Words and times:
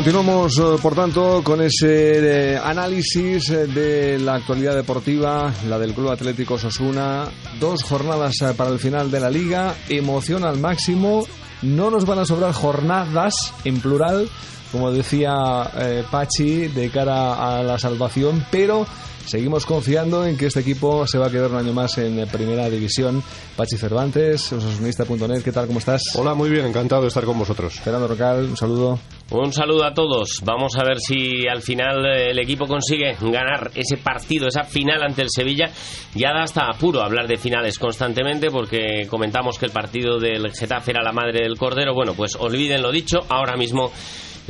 Continuamos, 0.00 0.58
eh, 0.58 0.62
por 0.80 0.94
tanto, 0.94 1.42
con 1.44 1.60
ese 1.60 2.54
eh, 2.54 2.56
análisis 2.56 3.50
eh, 3.50 3.66
de 3.66 4.18
la 4.18 4.36
actualidad 4.36 4.74
deportiva, 4.74 5.52
la 5.68 5.78
del 5.78 5.92
Club 5.92 6.08
Atlético 6.08 6.56
Sosuna. 6.56 7.28
Dos 7.60 7.82
jornadas 7.82 8.34
para 8.56 8.70
el 8.70 8.78
final 8.78 9.10
de 9.10 9.20
la 9.20 9.28
liga, 9.28 9.74
emoción 9.90 10.44
al 10.44 10.58
máximo. 10.58 11.26
No 11.60 11.90
nos 11.90 12.06
van 12.06 12.20
a 12.20 12.24
sobrar 12.24 12.54
jornadas, 12.54 13.52
en 13.64 13.78
plural, 13.78 14.30
como 14.72 14.92
decía 14.92 15.70
Pachi, 16.10 16.68
de 16.68 16.90
cara 16.90 17.58
a 17.58 17.62
la 17.62 17.78
salvación, 17.78 18.44
pero 18.50 18.86
Seguimos 19.30 19.64
confiando 19.64 20.26
en 20.26 20.36
que 20.36 20.46
este 20.46 20.58
equipo 20.58 21.06
se 21.06 21.16
va 21.16 21.28
a 21.28 21.30
quedar 21.30 21.52
un 21.52 21.58
año 21.58 21.72
más 21.72 21.96
en 21.98 22.26
Primera 22.28 22.68
División. 22.68 23.22
Pachi 23.56 23.76
Cervantes, 23.76 24.52
osasunista.net, 24.52 25.44
¿qué 25.44 25.52
tal? 25.52 25.68
¿Cómo 25.68 25.78
estás? 25.78 26.02
Hola, 26.16 26.34
muy 26.34 26.50
bien, 26.50 26.66
encantado 26.66 27.02
de 27.02 27.08
estar 27.08 27.24
con 27.24 27.38
vosotros. 27.38 27.78
Fernando 27.78 28.08
Rocal, 28.08 28.46
un 28.46 28.56
saludo. 28.56 28.98
Un 29.30 29.52
saludo 29.52 29.84
a 29.84 29.94
todos. 29.94 30.40
Vamos 30.42 30.76
a 30.76 30.82
ver 30.82 30.98
si 30.98 31.46
al 31.46 31.62
final 31.62 32.04
el 32.06 32.40
equipo 32.40 32.66
consigue 32.66 33.16
ganar 33.20 33.70
ese 33.76 33.98
partido, 33.98 34.48
esa 34.48 34.64
final 34.64 35.00
ante 35.02 35.22
el 35.22 35.30
Sevilla. 35.30 35.70
Ya 36.16 36.32
da 36.32 36.42
hasta 36.42 36.66
apuro 36.66 37.00
hablar 37.02 37.28
de 37.28 37.36
finales 37.36 37.78
constantemente 37.78 38.50
porque 38.50 39.06
comentamos 39.08 39.58
que 39.58 39.66
el 39.66 39.72
partido 39.72 40.18
del 40.18 40.50
Getafe 40.50 40.90
era 40.90 41.04
la 41.04 41.12
madre 41.12 41.44
del 41.44 41.56
Cordero. 41.56 41.94
Bueno, 41.94 42.14
pues 42.14 42.34
olviden 42.34 42.82
lo 42.82 42.90
dicho. 42.90 43.18
Ahora 43.28 43.56
mismo 43.56 43.92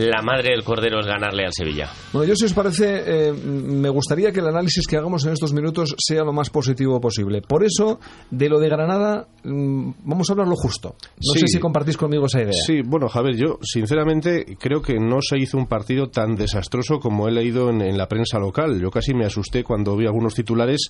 la 0.01 0.23
madre 0.23 0.53
del 0.53 0.65
Cordero 0.65 1.01
es 1.01 1.07
ganarle 1.07 1.45
al 1.45 1.53
Sevilla. 1.53 1.91
Bueno, 2.13 2.29
yo 2.29 2.35
si 2.35 2.47
os 2.47 2.55
parece, 2.55 3.03
eh, 3.07 3.33
me 3.33 3.91
gustaría 3.91 4.33
que 4.33 4.41
el 4.41 4.49
análisis 4.49 4.87
que 4.87 4.97
hagamos 4.97 5.27
en 5.27 5.33
estos 5.33 5.53
minutos 5.53 5.95
sea 5.99 6.25
lo 6.25 6.33
más 6.33 6.49
positivo 6.49 7.01
posible. 7.01 7.43
Por 7.43 7.65
eso, 7.65 8.01
de 8.31 8.49
lo 8.49 8.59
de 8.59 8.69
Granada, 8.69 9.27
mm, 9.45 9.91
vamos 10.05 10.29
a 10.29 10.33
hablar 10.33 10.49
lo 10.49 10.57
justo. 10.57 10.95
No 11.17 11.39
sé 11.39 11.47
si 11.47 11.59
compartís 11.59 11.99
conmigo 11.99 12.27
esa 12.27 12.41
idea. 12.41 12.53
Sí, 12.53 12.81
bueno, 12.83 13.09
Javier, 13.09 13.37
yo 13.37 13.59
sinceramente 13.63 14.57
creo 14.59 14.81
que 14.81 14.99
no 14.99 15.19
se 15.21 15.39
hizo 15.39 15.59
un 15.59 15.67
partido 15.67 16.09
tan 16.09 16.35
desastroso 16.35 16.99
como 16.99 17.29
he 17.29 17.33
leído 17.33 17.69
en, 17.69 17.99
la 17.99 18.09
prensa 18.09 18.39
local. 18.39 18.81
Yo 18.81 18.91
casi 18.91 19.13
me 19.13 19.27
asusté 19.27 19.65
cuando 19.65 19.97
vi 19.97 20.07
algunos 20.07 20.35
titulares. 20.35 20.89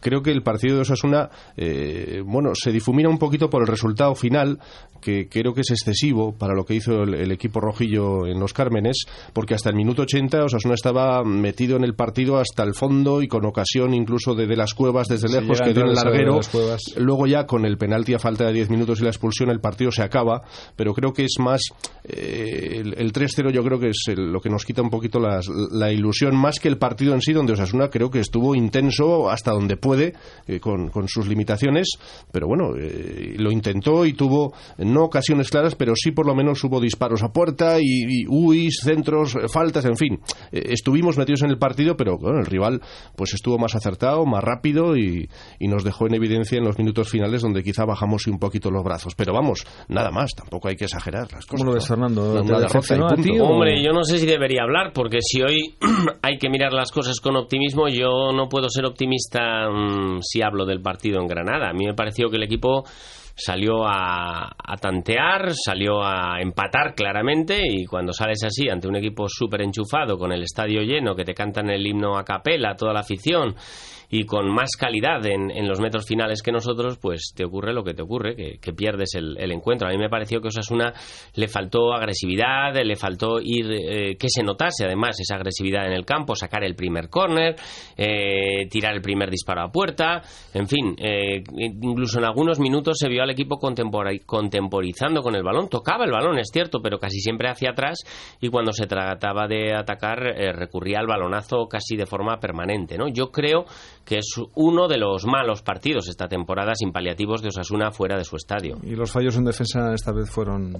Creo 0.00 0.22
que 0.22 0.30
el 0.30 0.42
partido 0.42 0.76
de 0.76 0.82
Osasuna, 0.82 1.30
eh, 1.56 2.22
bueno, 2.24 2.52
se 2.54 2.70
difumina 2.70 3.08
un 3.08 3.18
poquito 3.18 3.50
por 3.50 3.62
el 3.62 3.68
resultado 3.68 4.14
final, 4.14 4.60
que 5.00 5.28
creo 5.28 5.52
que 5.52 5.62
es 5.62 5.70
excesivo 5.70 6.32
para 6.32 6.54
lo 6.54 6.64
que 6.64 6.74
hizo 6.74 7.02
el, 7.02 7.14
el 7.14 7.32
equipo 7.32 7.60
rojillo 7.60 8.26
en 8.26 8.38
los 8.38 8.51
Cármenes, 8.52 9.04
porque 9.32 9.54
hasta 9.54 9.70
el 9.70 9.76
minuto 9.76 10.02
80 10.02 10.44
Osasuna 10.44 10.74
estaba 10.74 11.24
metido 11.24 11.76
en 11.76 11.84
el 11.84 11.94
partido 11.94 12.38
hasta 12.38 12.62
el 12.62 12.74
fondo 12.74 13.22
y 13.22 13.28
con 13.28 13.44
ocasión 13.44 13.94
incluso 13.94 14.34
de, 14.34 14.46
las 14.56 14.74
cuevas 14.74 15.08
desde 15.08 15.28
lejos 15.28 15.60
que 15.60 15.72
dio 15.72 15.84
el 15.84 15.94
larguero. 15.94 16.40
Luego 16.96 17.26
ya 17.26 17.46
con 17.46 17.64
el 17.64 17.78
penalti 17.78 18.14
a 18.14 18.18
falta 18.18 18.46
de 18.46 18.52
10 18.52 18.70
minutos 18.70 19.00
y 19.00 19.04
la 19.04 19.10
expulsión 19.10 19.50
el 19.50 19.60
partido 19.60 19.90
se 19.90 20.02
acaba, 20.02 20.42
pero 20.76 20.94
creo 20.94 21.12
que 21.12 21.24
es 21.24 21.36
más 21.38 21.60
eh, 22.04 22.82
el, 22.96 23.12
3-0 23.12 23.52
yo 23.52 23.62
creo 23.62 23.78
que 23.78 23.90
es 23.90 24.04
lo 24.16 24.40
que 24.40 24.50
nos 24.50 24.64
quita 24.64 24.82
un 24.82 24.90
poquito 24.90 25.20
la 25.20 25.92
ilusión 25.92 26.36
más 26.36 26.58
que 26.58 26.68
el 26.68 26.78
partido 26.78 27.14
en 27.14 27.20
sí 27.20 27.32
donde 27.32 27.52
Osasuna 27.52 27.88
creo 27.88 28.10
que 28.10 28.20
estuvo 28.20 28.54
intenso 28.54 29.30
hasta 29.30 29.52
donde 29.52 29.76
puede 29.76 30.14
eh, 30.46 30.60
con, 30.60 30.90
sus 31.08 31.26
limitaciones, 31.26 31.88
pero 32.30 32.46
bueno, 32.46 32.76
eh, 32.78 33.34
lo 33.38 33.50
intentó 33.50 34.06
y 34.06 34.12
tuvo 34.12 34.52
no 34.78 35.04
ocasiones 35.04 35.50
claras, 35.50 35.74
pero 35.74 35.94
sí 35.96 36.12
por 36.12 36.26
lo 36.26 36.34
menos 36.34 36.62
hubo 36.64 36.80
disparos 36.80 37.22
a 37.22 37.32
puerta 37.32 37.78
y, 37.80 38.22
y 38.22 38.26
centros, 38.82 39.36
eh, 39.36 39.48
faltas, 39.52 39.84
en 39.84 39.96
fin. 39.96 40.20
Eh, 40.50 40.62
estuvimos 40.70 41.18
metidos 41.18 41.42
en 41.42 41.50
el 41.50 41.58
partido, 41.58 41.96
pero 41.96 42.18
bueno, 42.18 42.38
el 42.38 42.46
rival 42.46 42.80
pues 43.16 43.34
estuvo 43.34 43.58
más 43.58 43.74
acertado, 43.74 44.24
más 44.24 44.42
rápido 44.42 44.96
y, 44.96 45.28
nos 45.60 45.84
dejó 45.84 46.06
en 46.06 46.14
evidencia 46.14 46.58
en 46.58 46.64
los 46.64 46.76
minutos 46.76 47.08
finales 47.08 47.40
donde 47.40 47.62
quizá 47.62 47.86
bajamos 47.86 48.26
un 48.26 48.38
poquito 48.38 48.70
los 48.70 48.84
brazos. 48.84 49.14
Pero 49.14 49.32
vamos, 49.32 49.64
nada 49.88 50.10
más, 50.10 50.32
tampoco 50.34 50.68
hay 50.68 50.76
que 50.76 50.84
exagerar 50.84 51.32
las 51.32 51.46
cosas. 51.46 51.60
¿Cómo 51.60 51.64
lo 51.64 51.72
ves, 51.72 51.86
Fernando? 51.86 52.34
Hombre, 53.42 53.82
yo 53.82 53.92
no 53.92 54.04
sé 54.04 54.18
si 54.18 54.26
debería 54.26 54.64
hablar, 54.64 54.92
porque 54.92 55.18
si 55.22 55.40
hoy 55.40 55.76
hay 56.22 56.36
que 56.36 56.50
mirar 56.50 56.74
las 56.74 56.92
cosas 56.92 57.20
con 57.20 57.36
optimismo, 57.36 57.88
yo 57.88 58.32
no 58.34 58.48
puedo 58.50 58.68
ser 58.68 58.84
optimista 58.84 59.70
mm, 59.70 60.20
si 60.20 60.42
hablo 60.42 60.66
del 60.66 60.82
partido 60.82 61.20
en 61.20 61.26
Granada. 61.26 61.70
A 61.70 61.72
mí 61.72 61.86
me 61.86 61.94
pareció 61.94 62.28
que 62.28 62.36
el 62.36 62.42
equipo 62.42 62.84
salió 63.34 63.84
a, 63.86 64.50
tantear, 64.80 65.52
salió 65.54 66.02
a 66.02 66.40
empatar 66.40 66.94
claramente 66.94 67.60
y 67.64 67.84
cuando 67.84 68.12
sales 68.12 68.42
así 68.44 68.68
ante 68.68 68.88
un 68.88 68.96
equipo 68.96 69.26
súper 69.28 69.62
enchufado 69.62 70.16
con 70.16 70.32
el 70.32 70.42
estadio 70.42 70.82
lleno 70.82 71.14
que 71.14 71.24
te 71.24 71.34
cantan 71.34 71.70
el 71.70 71.86
himno 71.86 72.18
a 72.18 72.24
capela, 72.24 72.74
toda 72.74 72.92
la 72.92 73.00
afición 73.00 73.54
y 74.12 74.26
con 74.26 74.46
más 74.50 74.76
calidad 74.78 75.24
en, 75.24 75.66
los 75.66 75.80
metros 75.80 76.04
finales 76.06 76.42
que 76.42 76.52
nosotros, 76.52 76.98
pues 76.98 77.32
te 77.34 77.46
ocurre 77.46 77.72
lo 77.72 77.82
que 77.82 77.94
te 77.94 78.02
ocurre, 78.02 78.58
que, 78.60 78.72
pierdes 78.74 79.14
el, 79.14 79.50
encuentro. 79.50 79.88
A 79.88 79.90
mí 79.90 79.96
me 79.96 80.10
pareció 80.10 80.38
que 80.42 80.48
Osasuna 80.48 80.92
le 81.34 81.48
faltó 81.48 81.94
agresividad, 81.94 82.74
le 82.74 82.94
faltó 82.94 83.40
ir, 83.40 83.72
eh, 83.72 84.16
que 84.18 84.28
se 84.28 84.42
notase 84.42 84.84
además 84.84 85.18
esa 85.18 85.36
agresividad 85.36 85.86
en 85.86 85.94
el 85.94 86.04
campo, 86.04 86.36
sacar 86.36 86.62
el 86.62 86.74
primer 86.74 87.08
córner, 87.08 87.56
eh, 87.96 88.66
tirar 88.68 88.92
el 88.94 89.00
primer 89.00 89.30
disparo 89.30 89.62
a 89.62 89.72
puerta, 89.72 90.20
en 90.52 90.68
fin, 90.68 90.94
eh, 90.98 91.42
incluso 91.56 92.18
en 92.18 92.26
algunos 92.26 92.60
minutos 92.60 92.98
se 92.98 93.08
vio 93.08 93.22
al 93.22 93.30
equipo 93.30 93.56
contemporizando 93.56 95.22
con 95.22 95.36
el 95.36 95.42
balón, 95.42 95.70
tocaba 95.70 96.04
el 96.04 96.10
balón, 96.10 96.38
es 96.38 96.50
cierto, 96.52 96.82
pero 96.82 96.98
casi 96.98 97.18
siempre 97.18 97.48
hacia 97.48 97.70
atrás 97.70 98.00
y 98.42 98.50
cuando 98.50 98.74
se 98.74 98.86
trataba 98.86 99.48
de 99.48 99.74
atacar 99.74 100.18
recurría 100.18 100.98
al 100.98 101.06
balonazo 101.06 101.66
casi 101.66 101.96
de 101.96 102.04
forma 102.04 102.38
permanente, 102.38 102.98
¿no? 102.98 103.08
Yo 103.08 103.30
creo 103.30 103.64
que 104.04 104.18
es 104.18 104.34
uno 104.54 104.88
de 104.88 104.98
los 104.98 105.24
malos 105.26 105.62
partidos 105.62 106.08
esta 106.08 106.28
temporada 106.28 106.74
sin 106.74 106.92
paliativos 106.92 107.42
de 107.42 107.48
Osasuna 107.48 107.90
fuera 107.90 108.16
de 108.16 108.24
su 108.24 108.36
estadio. 108.36 108.78
Y 108.82 108.94
los 108.94 109.10
fallos 109.10 109.36
en 109.36 109.44
defensa 109.44 109.92
esta 109.94 110.12
vez 110.12 110.30
fueron 110.30 110.72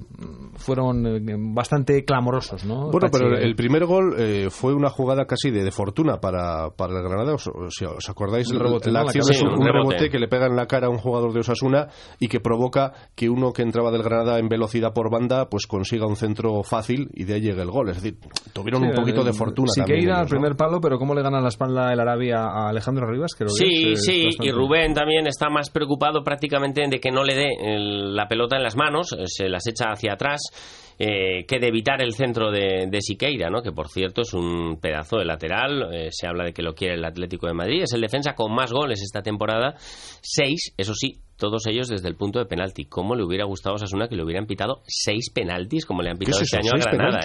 fueron 0.57 1.07
eh, 1.07 1.37
bastante 1.39 2.05
clamorosos, 2.05 2.65
¿no? 2.65 2.91
Bueno, 2.91 3.09
pero 3.11 3.37
el 3.37 3.55
primer 3.55 3.87
gol 3.87 4.15
eh, 4.19 4.49
fue 4.51 4.75
una 4.75 4.91
jugada 4.91 5.25
casi 5.27 5.51
de, 5.51 5.71
fortuna 5.71 6.19
para, 6.19 6.71
para 6.71 6.99
el 6.99 7.03
Granada. 7.03 7.35
¿Os, 7.35 7.47
os 7.49 8.09
acordáis? 8.09 8.51
Un 8.51 8.61
rebote, 8.61 8.91
la, 8.91 9.01
acción 9.01 9.25
es 9.29 9.43
un, 9.43 9.67
rebote. 9.67 10.11
que 10.11 10.19
le 10.19 10.29
pega 10.29 10.47
en 10.47 10.57
la 10.57 10.67
cara 10.67 10.87
a 10.89 10.91
un 10.91 10.99
jugador 10.99 11.33
de 11.33 11.41
Osasuna 11.41 11.89
y 12.19 12.29
que 12.29 12.41
provoca 12.41 12.93
que 13.15 13.29
uno 13.29 13.53
que 13.53 13.63
entraba 13.63 13.91
del 13.91 14.03
Granada 14.03 14.39
en 14.39 14.49
velocidad 14.49 14.93
por 14.93 15.11
banda 15.11 15.49
pues 15.49 15.67
consiga 15.67 16.07
un 16.07 16.17
centro 16.17 16.63
fácil 16.63 17.11
y 17.15 17.25
de 17.25 17.35
ahí 17.35 17.41
llegue 17.41 17.63
el 17.63 17.71
gol. 17.71 17.89
Es 17.91 18.03
decir, 18.03 18.19
tuvieron 18.53 18.85
un 18.85 18.95
poquito 18.95 19.25
de 19.25 19.33
fortuna. 19.33 19.69
Sí 19.73 19.83
que 19.85 19.99
ir 19.99 20.11
al 20.11 20.27
primer 20.27 20.57
palo, 20.57 20.81
pero 20.81 20.99
¿cómo 20.99 21.15
le 21.15 21.23
gana 21.23 21.41
la 21.41 21.49
espalda 21.49 21.93
el 21.93 22.01
Arabia 22.01 22.45
a 22.45 22.69
Alejandro 22.69 23.07
sí, 23.47 23.97
sí, 23.97 24.29
y 24.41 24.51
Rubén 24.51 24.95
también 24.95 25.27
está 25.27 25.49
más 25.49 25.71
preocupado 25.71 26.23
prácticamente 26.23 26.83
de 26.89 27.01
que 27.01 27.11
no 27.11 27.25
le 27.25 27.35
dé 27.35 27.49
la 27.61 28.27
pelota 28.29 28.57
en 28.57 28.63
las 28.63 28.77
manos, 28.77 29.13
eh, 29.13 29.25
se 29.27 29.49
las 29.49 29.67
echa 29.67 29.91
hacia 29.91 30.15
atrás. 30.15 30.41
Eh, 30.99 31.47
que 31.49 31.59
de 31.59 31.69
evitar 31.69 32.01
el 32.03 32.13
centro 32.13 32.53
de, 32.53 32.87
Siqueira, 33.01 33.49
¿no? 33.49 33.63
que 33.63 33.73
por 33.73 33.89
cierto 33.89 34.21
es 34.21 34.35
un 34.35 34.79
pedazo 34.81 35.17
de 35.17 35.25
lateral, 35.25 35.93
eh, 35.93 36.09
se 36.13 36.29
habla 36.29 36.45
de 36.45 36.53
que 36.53 36.63
lo 36.63 36.75
quiere 36.75 36.95
el 36.95 37.05
Atlético 37.05 37.49
de 37.49 37.55
Madrid, 37.55 37.83
es 37.83 37.93
el 37.95 38.03
defensa 38.03 38.35
con 38.35 38.55
más 38.55 38.71
goles 38.71 39.01
esta 39.03 39.23
temporada, 39.23 39.75
seis, 40.21 40.75
eso 40.77 40.95
sí, 40.95 41.23
todos 41.37 41.67
ellos 41.67 41.89
desde 41.89 42.09
el 42.09 42.15
punto 42.15 42.39
de 42.39 42.45
penalti. 42.45 42.85
¿Cómo 42.85 43.17
le 43.17 43.25
hubiera 43.25 43.45
gustado 43.47 43.75
a 43.75 43.77
Osasuna 43.77 44.07
que 44.07 44.15
le 44.15 44.23
hubieran 44.23 44.47
pitado 44.47 44.83
seis 44.87 45.31
penaltis 45.31 45.87
como 45.87 46.03
le 46.03 46.11
han 46.11 46.19
pitado 46.19 46.41
este 46.41 46.59
año 46.59 46.71
a 46.75 46.79
Granada? 46.79 47.21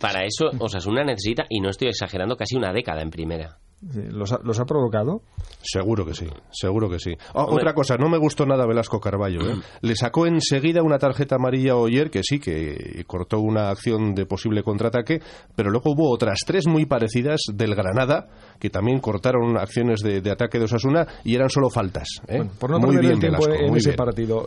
Para 0.00 0.24
eso 0.24 0.50
Osasuna 0.58 1.04
necesita, 1.04 1.44
y 1.48 1.60
no 1.60 1.70
estoy 1.70 1.88
exagerando, 1.88 2.36
casi 2.36 2.56
una 2.56 2.72
década 2.72 3.02
en 3.02 3.10
primera. 3.10 3.58
¿Los 3.82 4.32
ha, 4.32 4.64
provocado? 4.64 5.20
Seguro 5.62 6.06
que 6.06 6.14
sí, 6.14 6.26
seguro 6.50 6.88
que 6.88 6.98
sí. 6.98 7.12
Ah, 7.34 7.44
otra 7.44 7.74
cosa, 7.74 7.96
no 7.96 8.08
me 8.08 8.16
gustó 8.16 8.46
nada 8.46 8.66
Velasco 8.66 8.98
Carballo. 8.98 9.40
¿eh? 9.42 9.54
Le 9.82 9.94
sacó 9.94 10.26
enseguida 10.26 10.82
una 10.82 10.98
tarjeta 10.98 11.36
amarilla 11.36 11.72
a 11.72 11.76
Oyer, 11.76 12.10
que 12.10 12.22
sí, 12.22 12.40
que 12.40 13.04
cortó 13.06 13.38
una 13.38 13.68
acción 13.68 14.14
de 14.14 14.24
posible 14.24 14.62
contraataque, 14.62 15.20
pero 15.54 15.70
luego 15.70 15.92
hubo 15.92 16.10
otras 16.10 16.38
tres 16.46 16.66
muy 16.66 16.86
parecidas 16.86 17.40
del 17.52 17.74
Granada, 17.74 18.28
que 18.58 18.70
también 18.70 18.98
cortaron 18.98 19.58
acciones 19.58 20.00
de, 20.00 20.30
ataque 20.30 20.58
de 20.58 20.64
Osasuna 20.64 21.06
y 21.22 21.34
eran 21.34 21.50
solo 21.50 21.68
faltas. 21.68 22.08
¿eh? 22.28 22.48
por 22.58 22.70
no 22.70 22.78
muy 22.78 22.96
bien, 22.96 23.12
el 23.12 23.20
tiempo 23.20 23.46
en 23.46 23.76
ese 23.76 23.92
partido, 23.92 24.46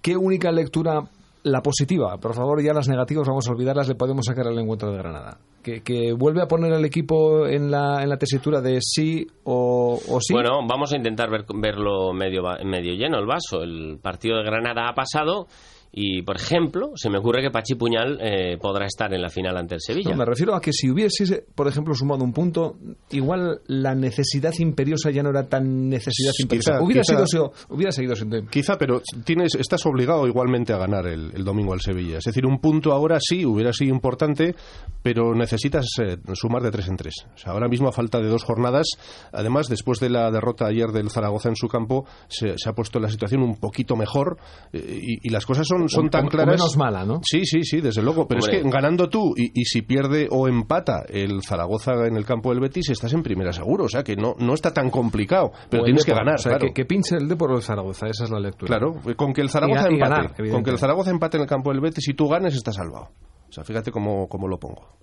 ¿qué 0.00 0.16
única 0.16 0.52
lectura 0.52 1.02
la 1.44 1.60
positiva, 1.60 2.18
por 2.18 2.34
favor, 2.34 2.62
ya 2.62 2.72
las 2.72 2.88
negativas 2.88 3.26
vamos 3.26 3.48
a 3.48 3.52
olvidarlas, 3.52 3.88
le 3.88 3.94
podemos 3.94 4.24
sacar 4.26 4.46
al 4.46 4.58
encuentro 4.58 4.90
de 4.92 4.98
Granada. 4.98 5.38
Que, 5.62 6.12
vuelve 6.16 6.42
a 6.42 6.46
poner 6.46 6.72
al 6.72 6.84
equipo 6.84 7.46
en 7.46 7.70
la, 7.70 8.02
en 8.02 8.08
la 8.08 8.16
tesitura 8.16 8.60
de 8.60 8.78
sí 8.80 9.26
o, 9.44 9.98
sí. 10.20 10.32
Bueno, 10.32 10.60
vamos 10.66 10.92
a 10.92 10.96
intentar 10.96 11.30
verlo 11.30 12.12
medio, 12.12 12.42
medio 12.64 12.94
lleno 12.94 13.18
el 13.18 13.26
vaso. 13.26 13.62
El 13.62 13.98
partido 14.00 14.38
de 14.38 14.44
Granada 14.44 14.88
ha 14.88 14.94
pasado 14.94 15.46
y, 15.94 16.22
por 16.22 16.36
ejemplo, 16.36 16.92
se 16.94 17.10
me 17.10 17.18
ocurre 17.18 17.42
que 17.42 17.50
Pachi 17.50 17.74
Puñal 17.74 18.18
eh, 18.18 18.56
podrá 18.56 18.86
estar 18.86 19.12
en 19.12 19.20
la 19.20 19.28
final 19.28 19.58
ante 19.58 19.74
el 19.74 19.80
Sevilla. 19.82 20.16
me 20.16 20.24
refiero 20.24 20.54
a 20.54 20.60
que 20.60 20.72
si 20.72 20.90
hubiese, 20.90 21.44
por 21.54 21.68
ejemplo, 21.68 21.94
sumado 21.94 22.24
un 22.24 22.32
punto, 22.32 22.78
igual 23.10 23.60
la 23.66 23.94
necesidad 23.94 24.54
imperiosa 24.58 25.10
ya 25.10 25.22
no 25.22 25.28
era 25.28 25.46
tan 25.46 25.90
necesidad 25.90 26.32
imperiosa. 26.38 26.80
hubiera, 26.80 27.04
sido, 27.26 27.52
hubiera 27.68 27.92
seguido 27.92 28.16
siendo. 28.16 28.42
Quizá, 28.46 28.78
pero 28.78 29.02
tienes, 29.22 29.54
estás 29.54 29.84
obligado 29.84 30.26
igualmente 30.26 30.72
a 30.72 30.78
ganar 30.78 31.06
el, 31.06 31.44
domingo 31.44 31.74
al 31.74 31.82
Sevilla. 31.82 32.18
Es 32.18 32.24
decir, 32.24 32.46
un 32.46 32.58
punto 32.58 32.92
ahora 32.92 33.18
sí 33.20 33.44
hubiera 33.44 33.74
sido 33.74 33.94
importante, 33.94 34.54
pero 35.02 35.34
necesitas 35.34 35.86
eh, 36.02 36.16
sumar 36.32 36.62
de 36.62 36.70
tres 36.70 36.88
en 36.88 36.96
tres. 36.96 37.14
O 37.34 37.36
sea, 37.36 37.52
ahora 37.52 37.68
mismo, 37.68 37.88
a 37.88 37.92
falta 37.92 38.18
de 38.18 38.28
dos 38.28 38.44
jornadas, 38.44 38.86
además, 39.30 39.68
después 39.68 39.98
de 40.00 40.08
la 40.08 40.30
derrota 40.30 40.68
ayer 40.68 40.88
del 40.88 41.10
Zaragoza 41.10 41.50
en 41.50 41.56
su 41.56 41.68
campo, 41.68 42.06
se, 42.28 42.54
ha 42.66 42.72
puesto 42.72 42.98
la 42.98 43.10
situación 43.10 43.42
un 43.42 43.56
poquito 43.56 43.94
mejor 43.94 44.38
eh, 44.72 44.98
y 45.22 45.28
las 45.28 45.44
cosas 45.44 45.66
son 45.66 45.81
son, 45.88 46.02
son 46.02 46.10
tan 46.10 46.26
claras. 46.28 46.54
menos 46.58 46.76
mala, 46.76 47.04
¿no? 47.04 47.20
Sí, 47.22 47.44
sí, 47.44 47.62
sí, 47.64 47.80
desde 47.80 48.02
luego. 48.02 48.26
Pero 48.26 48.40
es 48.40 48.48
que 48.48 48.62
ganando 48.62 49.08
tú 49.08 49.34
y, 49.36 49.60
y, 49.60 49.64
si 49.64 49.82
pierde 49.82 50.28
o 50.30 50.48
empata 50.48 51.04
el 51.08 51.42
Zaragoza 51.42 51.92
en 52.06 52.16
el 52.16 52.24
campo 52.24 52.50
del 52.50 52.60
Betis, 52.60 52.90
estás 52.90 53.12
en 53.12 53.22
primera 53.22 53.52
seguro. 53.52 53.84
O 53.84 53.88
sea 53.88 54.02
que 54.02 54.16
no, 54.16 54.34
no 54.38 54.54
está 54.54 54.72
tan 54.72 54.90
complicado. 54.90 55.52
Pero 55.70 55.84
tienes 55.84 56.04
que 56.04 56.12
ganar. 56.12 56.34
O 56.34 56.38
sea, 56.38 56.52
claro. 56.52 56.66
que, 56.66 56.72
que, 56.72 56.84
pinche 56.84 57.16
el 57.16 57.28
Depor 57.28 57.52
o 57.52 57.56
el 57.56 57.62
Zaragoza, 57.62 58.06
esa 58.06 58.24
es 58.24 58.30
la 58.30 58.40
lectura. 58.40 58.78
Claro, 58.78 59.00
con 59.16 59.32
que 59.32 59.40
el 59.40 59.50
Zaragoza 59.50 59.88
y, 59.88 59.92
y 59.92 59.94
empate. 59.94 60.12
Ganar, 60.12 60.50
con 60.50 60.62
que 60.62 60.70
el 60.70 60.78
Zaragoza 60.78 61.10
empate 61.10 61.36
en 61.36 61.42
el 61.42 61.48
campo 61.48 61.70
del 61.70 61.80
Betis 61.80 62.08
y 62.08 62.14
tú 62.14 62.28
ganes, 62.28 62.54
estás 62.54 62.76
salvado. 62.76 63.10
O 63.48 63.52
sea, 63.52 63.64
fíjate 63.64 63.90
cómo, 63.90 64.28
cómo 64.28 64.48
lo 64.48 64.58
pongo. 64.58 64.96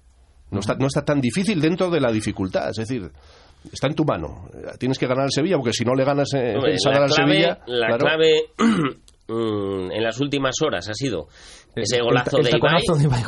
No 0.51 0.59
está, 0.59 0.75
no 0.75 0.87
está 0.87 1.05
tan 1.05 1.21
difícil 1.21 1.61
dentro 1.61 1.89
de 1.89 1.99
la 2.01 2.11
dificultad. 2.11 2.69
Es 2.69 2.77
decir, 2.77 3.11
está 3.71 3.87
en 3.87 3.95
tu 3.95 4.03
mano. 4.03 4.49
Tienes 4.79 4.97
que 4.97 5.05
ganar 5.05 5.25
al 5.25 5.31
Sevilla, 5.31 5.57
porque 5.57 5.73
si 5.73 5.85
no 5.85 5.93
le 5.93 6.03
ganas 6.03 6.33
eh, 6.33 6.55
Hombre, 6.55 6.75
ganar 6.83 7.03
al 7.03 7.09
clave, 7.09 7.31
Sevilla. 7.31 7.59
La 7.67 7.87
claro. 7.87 8.05
clave 8.05 8.31
mm, 9.29 9.91
en 9.91 10.03
las 10.03 10.19
últimas 10.19 10.55
horas 10.61 10.89
ha 10.89 10.93
sido 10.93 11.27
ese 11.75 12.01
golazo 12.01 12.37
el, 12.37 12.45
el 12.45 12.51
de, 12.51 12.57
Ibai. 12.57 12.81
de 12.97 13.03
Ibai. 13.03 13.23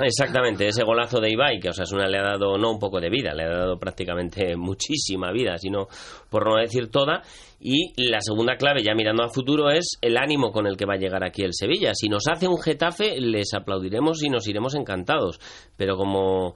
Exactamente, 0.06 0.66
ese 0.66 0.84
golazo 0.84 1.20
de 1.20 1.30
Ibai, 1.30 1.60
que 1.60 1.68
Osasuna 1.68 2.06
le 2.06 2.18
ha 2.18 2.22
dado 2.22 2.56
no 2.58 2.72
un 2.72 2.78
poco 2.78 3.00
de 3.00 3.10
vida, 3.10 3.34
le 3.34 3.44
ha 3.44 3.50
dado 3.50 3.78
prácticamente 3.78 4.56
muchísima 4.56 5.30
vida, 5.32 5.58
sino 5.58 5.86
por 6.30 6.48
no 6.48 6.56
decir 6.56 6.90
toda. 6.90 7.22
Y 7.60 7.92
la 7.96 8.20
segunda 8.20 8.56
clave, 8.56 8.82
ya 8.82 8.94
mirando 8.94 9.22
a 9.22 9.28
futuro, 9.28 9.70
es 9.70 9.96
el 10.00 10.16
ánimo 10.16 10.50
con 10.50 10.66
el 10.66 10.76
que 10.76 10.86
va 10.86 10.94
a 10.94 10.98
llegar 10.98 11.24
aquí 11.24 11.42
el 11.42 11.54
Sevilla. 11.54 11.92
Si 11.94 12.08
nos 12.08 12.24
hace 12.30 12.46
un 12.48 12.60
Getafe, 12.60 13.20
les 13.20 13.54
aplaudiremos 13.54 14.22
y 14.22 14.28
nos 14.28 14.46
iremos 14.48 14.74
encantados. 14.74 15.38
Pero 15.76 15.96
como 15.96 16.54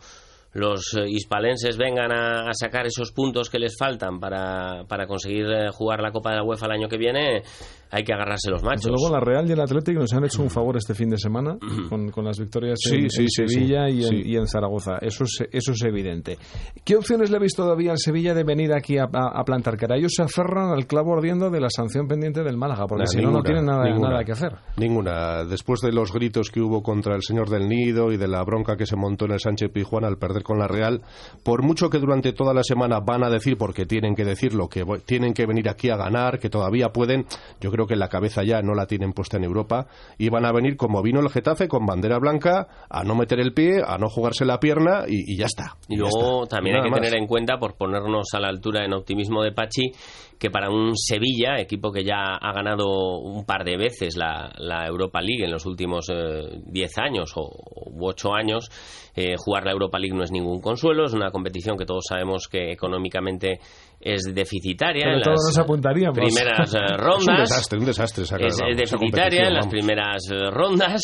los 0.52 0.96
hispalenses 1.06 1.76
vengan 1.76 2.12
a, 2.12 2.48
a, 2.48 2.52
sacar 2.52 2.86
esos 2.86 3.12
puntos 3.12 3.48
que 3.50 3.58
les 3.58 3.76
faltan 3.78 4.18
para, 4.18 4.84
para 4.88 5.06
conseguir 5.06 5.46
jugar 5.72 6.00
la 6.00 6.10
Copa 6.10 6.30
de 6.30 6.36
la 6.36 6.44
UEFA 6.44 6.66
el 6.66 6.72
año 6.72 6.88
que 6.88 6.96
viene, 6.96 7.42
hay 7.90 8.04
que 8.04 8.12
agarrarse 8.12 8.50
los 8.50 8.62
machos. 8.62 8.84
Desde 8.84 8.90
luego 8.90 9.14
la 9.14 9.20
Real 9.20 9.48
y 9.48 9.52
el 9.52 9.60
Atlético 9.60 10.00
nos 10.00 10.12
han 10.12 10.24
hecho 10.24 10.42
un 10.42 10.50
favor 10.50 10.76
este 10.76 10.94
fin 10.94 11.10
de 11.10 11.18
semana 11.18 11.56
con, 11.88 12.10
con 12.10 12.24
las 12.24 12.38
victorias 12.38 12.78
sí, 12.82 12.96
en, 12.96 13.10
sí, 13.10 13.22
en 13.22 13.28
Sevilla 13.28 13.88
sí, 13.88 13.94
y, 13.94 14.04
en, 14.04 14.26
y, 14.26 14.36
en, 14.36 14.46
Zaragoza. 14.46 14.98
Eso 15.00 15.24
es, 15.24 15.48
eso 15.50 15.72
es 15.72 15.82
evidente. 15.84 16.38
¿Qué 16.84 16.96
opciones 16.96 17.30
le 17.30 17.38
veis 17.38 17.54
todavía 17.54 17.92
al 17.92 17.98
Sevilla 17.98 18.34
de 18.34 18.44
venir 18.44 18.72
aquí 18.72 18.98
a, 18.98 19.04
a, 19.04 19.40
a 19.40 19.44
plantar 19.44 19.76
cara? 19.76 19.96
Ellos 19.96 20.12
se 20.14 20.22
aferran 20.22 20.70
al 20.70 20.86
clavo 20.86 21.16
ardiendo 21.16 21.50
de 21.50 21.60
la 21.60 21.70
sanción 21.70 22.06
pendiente 22.06 22.42
del 22.42 22.56
Málaga, 22.56 22.86
porque 22.86 23.04
nah, 23.04 23.06
si 23.06 23.20
no, 23.20 23.30
no 23.30 23.42
tienen 23.42 23.66
nada, 23.66 23.84
ninguna, 23.84 24.10
nada 24.10 24.24
que 24.24 24.32
hacer. 24.32 24.56
Ninguna. 24.76 25.44
Después 25.44 25.80
de 25.80 25.92
los 25.92 26.12
gritos 26.12 26.50
que 26.50 26.60
hubo 26.60 26.82
contra 26.82 27.14
el 27.14 27.22
señor 27.22 27.48
del 27.48 27.68
Nido 27.68 28.12
y 28.12 28.16
de 28.16 28.28
la 28.28 28.42
bronca 28.44 28.76
que 28.76 28.86
se 28.86 28.96
montó 28.96 29.24
en 29.24 29.32
el 29.32 29.40
Sánchez 29.40 29.70
Pijuán 29.72 30.04
al 30.04 30.18
perder 30.18 30.42
con 30.42 30.58
la 30.58 30.68
Real, 30.68 31.02
por 31.42 31.62
mucho 31.62 31.90
que 31.90 31.98
durante 31.98 32.32
toda 32.32 32.52
la 32.54 32.62
semana 32.62 33.00
van 33.00 33.24
a 33.24 33.30
decir, 33.30 33.56
porque 33.56 33.86
tienen 33.86 34.14
que 34.14 34.24
decirlo, 34.24 34.68
que 34.68 34.84
tienen 35.04 35.32
que 35.32 35.46
venir 35.46 35.68
aquí 35.68 35.90
a 35.90 35.96
ganar, 35.96 36.38
que 36.38 36.50
todavía 36.50 36.88
pueden, 36.88 37.26
yo 37.60 37.70
creo 37.70 37.77
que 37.86 37.94
en 37.94 38.00
la 38.00 38.08
cabeza 38.08 38.42
ya 38.44 38.62
no 38.62 38.74
la 38.74 38.86
tienen 38.86 39.12
puesta 39.12 39.36
en 39.36 39.44
Europa 39.44 39.86
y 40.18 40.28
van 40.28 40.44
a 40.44 40.52
venir 40.52 40.76
como 40.76 41.02
vino 41.02 41.20
el 41.20 41.28
Getafe 41.28 41.68
con 41.68 41.86
bandera 41.86 42.18
blanca 42.18 42.68
a 42.88 43.04
no 43.04 43.14
meter 43.14 43.40
el 43.40 43.54
pie, 43.54 43.82
a 43.86 43.98
no 43.98 44.08
jugarse 44.08 44.44
la 44.44 44.60
pierna 44.60 45.04
y, 45.06 45.34
y 45.34 45.36
ya 45.36 45.46
está. 45.46 45.76
Y 45.88 45.96
luego 45.96 46.44
está. 46.44 46.56
también 46.56 46.76
hay 46.76 46.82
que 46.82 46.90
más. 46.90 47.00
tener 47.00 47.18
en 47.18 47.26
cuenta, 47.26 47.58
por 47.58 47.76
ponernos 47.76 48.26
a 48.34 48.40
la 48.40 48.48
altura 48.48 48.84
en 48.84 48.94
optimismo 48.94 49.42
de 49.42 49.52
Pachi, 49.52 49.92
que 50.38 50.50
para 50.50 50.70
un 50.70 50.96
Sevilla, 50.96 51.58
equipo 51.58 51.90
que 51.90 52.04
ya 52.04 52.36
ha 52.40 52.52
ganado 52.52 53.18
un 53.18 53.44
par 53.44 53.64
de 53.64 53.76
veces 53.76 54.16
la, 54.16 54.52
la 54.58 54.86
Europa 54.86 55.20
League 55.20 55.44
en 55.44 55.50
los 55.50 55.66
últimos 55.66 56.06
10 56.06 56.10
eh, 56.16 57.00
años 57.02 57.32
o 57.34 57.50
u 57.90 58.06
8 58.06 58.34
años, 58.34 58.70
eh, 59.16 59.34
jugar 59.36 59.64
la 59.64 59.72
Europa 59.72 59.98
League 59.98 60.16
no 60.16 60.22
es 60.22 60.30
ningún 60.30 60.60
consuelo, 60.60 61.04
es 61.04 61.12
una 61.12 61.30
competición 61.30 61.76
que 61.76 61.84
todos 61.84 62.04
sabemos 62.08 62.46
que 62.48 62.70
económicamente 62.70 63.58
es 64.00 64.22
deficitaria 64.34 65.04
Pero 65.04 65.16
en 65.16 65.22
todos 65.22 65.36
las 65.46 65.56
nos 65.56 65.64
apuntaríamos. 65.64 66.18
primeras 66.18 66.74
eh, 66.74 66.96
rondas. 66.96 67.18
Es 67.18 67.28
un 67.28 67.36
desastre, 67.36 67.78
un 67.78 67.84
desastre. 67.86 68.24
Esa, 68.24 68.36
es, 68.36 68.58
es 68.70 68.76
deficitaria 68.76 69.48
en 69.48 69.54
las 69.54 69.66
primeras 69.66 70.22
eh, 70.30 70.50
rondas 70.50 71.00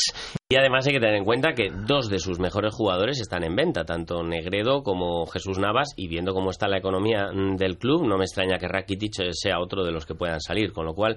y 0.49 0.57
además 0.57 0.87
hay 0.87 0.95
que 0.95 1.01
tener 1.01 1.17
en 1.17 1.25
cuenta 1.25 1.55
que 1.55 1.71
dos 1.87 2.09
de 2.09 2.19
sus 2.19 2.39
mejores 2.39 2.75
jugadores 2.75 3.21
están 3.21 3.45
en 3.45 3.57
venta, 3.57 3.85
tanto 3.85 4.23
Negredo 4.23 4.83
como 4.83 5.27
Jesús 5.27 5.59
Navas 5.59 5.93
y 5.97 6.09
viendo 6.09 6.33
cómo 6.35 6.51
está 6.51 6.69
la 6.69 6.79
economía 6.79 7.31
mm, 7.33 7.57
del 7.57 7.79
club, 7.79 8.07
no 8.07 8.19
me 8.19 8.25
extraña 8.25 8.59
que 8.59 8.69
Rakitic 8.69 9.33
sea 9.33 9.61
otro 9.61 9.85
de 9.85 9.93
los 9.93 10.07
que 10.07 10.15
puedan 10.15 10.41
salir, 10.41 10.73
con 10.73 10.87
lo 10.87 10.95
cual 10.95 11.17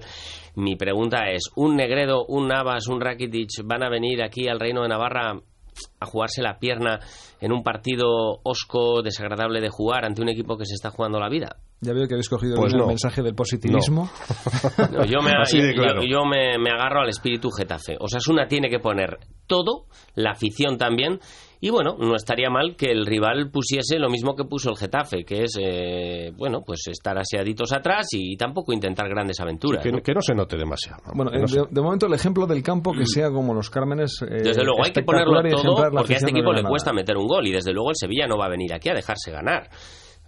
mi 0.56 0.76
pregunta 0.76 1.30
es, 1.30 1.42
¿un 1.56 1.76
Negredo, 1.76 2.24
un 2.26 2.48
Navas, 2.48 2.88
un 2.88 3.00
Rakitic 3.00 3.50
van 3.64 3.82
a 3.82 3.90
venir 3.90 4.22
aquí 4.22 4.48
al 4.48 4.60
Reino 4.60 4.82
de 4.82 4.88
Navarra 4.88 5.40
a 6.00 6.06
jugarse 6.06 6.42
la 6.42 6.58
pierna 6.58 7.00
en 7.40 7.52
un 7.52 7.62
partido 7.62 8.40
osco, 8.42 9.02
desagradable 9.02 9.60
de 9.60 9.68
jugar 9.70 10.04
ante 10.04 10.22
un 10.22 10.28
equipo 10.28 10.56
que 10.56 10.66
se 10.66 10.74
está 10.74 10.90
jugando 10.90 11.18
la 11.18 11.28
vida? 11.28 11.56
Ya 11.80 11.92
veo 11.92 12.08
que 12.08 12.14
habéis 12.14 12.28
cogido 12.28 12.56
pues 12.56 12.74
no. 12.74 12.82
el 12.82 12.88
mensaje 12.88 13.22
del 13.22 13.34
positivismo. 13.34 14.10
No. 14.90 15.04
yo 15.06 15.20
me, 15.20 15.30
de 15.30 15.74
claro. 15.74 16.02
yo, 16.02 16.08
yo 16.08 16.24
me, 16.24 16.58
me, 16.58 16.70
agarro 16.70 17.02
al 17.02 17.08
espíritu 17.08 17.50
Getafe. 17.50 17.96
Osasuna 18.00 18.48
tiene 18.48 18.68
que 18.68 18.80
poner 18.80 19.18
todo, 19.46 19.86
la 20.14 20.32
afición 20.32 20.76
también. 20.76 21.20
Y 21.60 21.70
bueno, 21.70 21.96
no 21.98 22.14
estaría 22.14 22.50
mal 22.50 22.76
que 22.76 22.90
el 22.90 23.04
rival 23.04 23.50
pusiese 23.50 23.98
lo 23.98 24.08
mismo 24.08 24.36
que 24.36 24.44
puso 24.44 24.70
el 24.70 24.76
Getafe, 24.76 25.24
que 25.24 25.42
es, 25.42 25.58
eh, 25.60 26.32
bueno, 26.36 26.62
pues 26.64 26.82
estar 26.88 27.18
aseaditos 27.18 27.72
atrás 27.72 28.06
y 28.12 28.36
tampoco 28.36 28.72
intentar 28.72 29.08
grandes 29.08 29.40
aventuras. 29.40 29.82
Que, 29.82 29.90
¿no? 29.90 30.00
que 30.00 30.14
no 30.14 30.22
se 30.22 30.34
note 30.34 30.56
demasiado. 30.56 31.02
Bueno, 31.14 31.32
no 31.32 31.46
de, 31.46 31.66
de, 31.68 31.80
momento 31.82 32.06
el 32.06 32.14
ejemplo 32.14 32.46
del 32.46 32.62
campo 32.62 32.92
que 32.92 33.06
sea 33.06 33.30
como 33.30 33.54
los 33.54 33.70
Cármenes. 33.70 34.22
Eh, 34.22 34.42
desde 34.42 34.62
luego 34.62 34.84
hay 34.84 34.92
que 34.92 35.02
ponerlo 35.02 35.42
todo 35.50 35.90
porque 35.90 36.14
a 36.14 36.16
este 36.18 36.30
equipo 36.30 36.52
le 36.52 36.62
cuesta 36.62 36.92
meter 36.92 37.16
un 37.16 37.26
gol 37.26 37.46
y 37.46 37.52
desde 37.52 37.72
luego 37.72 37.90
el 37.90 37.96
Sevilla 37.96 38.26
no 38.28 38.38
va 38.38 38.46
a 38.46 38.50
venir 38.50 38.72
aquí 38.72 38.88
a 38.88 38.94
dejarse 38.94 39.32
ganar. 39.32 39.68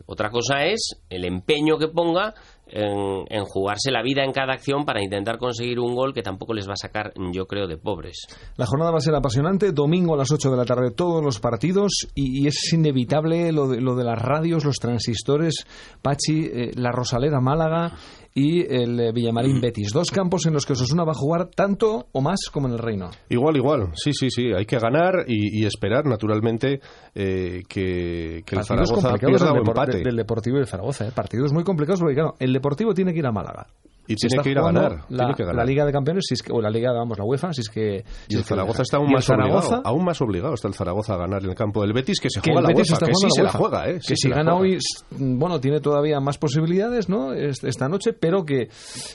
Otra 0.07 0.31
cosa 0.31 0.65
es 0.65 1.01
el 1.09 1.25
empeño 1.25 1.79
que 1.79 1.89
ponga 1.89 2.35
en, 2.73 3.45
jugarse 3.45 3.91
la 3.91 4.03
vida 4.03 4.25
en 4.25 4.33
cada 4.33 4.53
acción 4.53 4.85
para 4.85 5.03
intentar 5.03 5.39
conseguir 5.39 5.79
un 5.81 5.95
gol 5.95 6.15
que 6.15 6.23
tampoco 6.23 6.55
les 6.55 6.69
va 6.69 6.75
a 6.75 6.77
sacar, 6.77 7.13
yo 7.33 7.47
creo, 7.47 7.67
de 7.67 7.77
pobres. 7.77 8.27
La 8.57 8.67
jornada 8.67 8.91
va 8.91 8.99
a 8.99 9.01
ser 9.01 9.15
apasionante. 9.15 9.73
Domingo 9.73 10.15
a 10.15 10.19
las 10.19 10.31
8 10.31 10.51
de 10.51 10.57
la 10.57 10.65
tarde 10.65 10.91
todos 10.91 11.23
los 11.23 11.41
partidos 11.41 12.09
y, 12.15 12.43
y 12.43 12.47
es 12.47 12.73
inevitable 12.73 13.53
lo 13.53 13.69
de, 13.69 13.81
lo 13.81 13.95
de, 13.95 14.05
las 14.05 14.21
radios, 14.21 14.65
los 14.65 14.77
transistores, 14.77 15.67
Pachi, 16.03 16.45
eh, 16.45 16.71
la 16.75 16.93
Rosaleda 16.93 17.41
Málaga 17.41 17.93
y 18.35 18.61
el 18.61 18.99
eh, 19.01 19.13
Villamarín 19.13 19.61
Betis. 19.61 19.93
Dos 19.93 20.11
campos 20.11 20.47
en 20.47 20.55
los 20.55 20.65
que 20.67 20.75
Osasuna 20.75 21.05
va 21.05 21.13
a 21.13 21.17
jugar 21.17 21.49
tanto 21.49 22.07
o 22.13 22.21
más 22.21 22.39
como 22.53 22.69
en 22.69 22.75
el 22.75 22.79
Reino. 22.79 23.11
Igual, 23.29 23.57
igual. 23.57 23.91
Sí, 23.95 24.13
sí, 24.13 24.31
sí. 24.31 24.53
Hay 24.57 24.67
que 24.67 24.79
ganar 24.79 25.25
y, 25.27 25.61
y 25.61 25.67
esperar, 25.67 26.07
naturalmente, 26.07 26.81
eh, 27.15 27.63
que, 27.69 28.43
que 28.45 28.57
el 28.57 28.65
Zaragoza 28.65 29.15
pierda 29.15 29.53
o 29.53 29.57
empate. 29.57 29.97
Del, 29.99 30.05
del 30.05 30.17
Deportivo 30.17 30.59
y 30.59 30.61
el 30.61 30.67
Zaragoza. 30.67 31.09
¿eh? 31.09 31.13
Partidos 31.15 31.53
muy 31.53 31.65
complicados 31.65 32.01
porque, 32.01 32.15
claro, 32.15 32.35
el 32.39 32.53
Deportivo 32.53 32.95
tiene 32.95 33.13
que 33.13 33.19
ir 33.19 33.27
a 33.27 33.33
Málaga. 33.33 33.67
Y 34.11 34.17
tiene 34.17 34.43
que 34.43 34.51
ir 34.51 34.59
a 34.59 34.63
ganar. 34.63 35.05
La, 35.09 35.19
tiene 35.19 35.35
que 35.35 35.43
ganar. 35.45 35.57
la, 35.57 35.65
Liga 35.65 35.87
de 35.87 35.93
Campeones, 35.93 36.25
si 36.27 36.35
es 36.35 36.43
que, 36.43 36.53
o 36.53 36.61
la 36.61 36.69
Liga, 36.69 36.93
vamos, 36.93 37.17
la 37.17 37.25
UEFA, 37.25 37.53
si 37.53 37.61
es 37.61 37.69
que. 37.69 38.05
Si 38.27 38.35
y 38.35 38.35
el 38.35 38.41
es 38.41 38.47
que 38.47 38.55
Zaragoza 38.55 38.83
está 38.83 38.97
aún 38.97 39.13
más 39.13 39.25
Zaragoza, 39.25 39.67
obligado. 39.67 39.83
Aún 39.87 40.05
más 40.05 40.21
obligado 40.21 40.55
está 40.55 40.67
el 40.67 40.75
Zaragoza 40.75 41.15
a 41.15 41.17
ganar 41.17 41.45
en 41.45 41.51
el 41.51 41.55
campo 41.55 41.83
del 41.83 41.93
Betis, 41.93 42.19
que 42.21 42.29
se 42.29 42.41
que 42.41 42.51
juega 42.51 42.63
la 42.63 42.75
Betis 42.75 42.91
UEFA, 42.91 43.07
que 43.07 43.15
sí 43.15 43.27
la 43.27 43.31
se 43.31 43.43
la 43.45 43.53
juega, 43.53 43.89
¿eh? 43.89 43.95
Que 43.95 44.01
sí 44.01 44.15
si 44.17 44.31
gana 44.31 44.55
hoy, 44.57 44.79
bueno, 45.11 45.61
tiene 45.61 45.81
todavía 45.81 46.19
más 46.19 46.39
posibilidades, 46.39 47.09
¿no? 47.09 47.33
Esta 47.35 47.89
noche, 47.89 48.13
pero 48.13 48.45
que, 48.45 48.69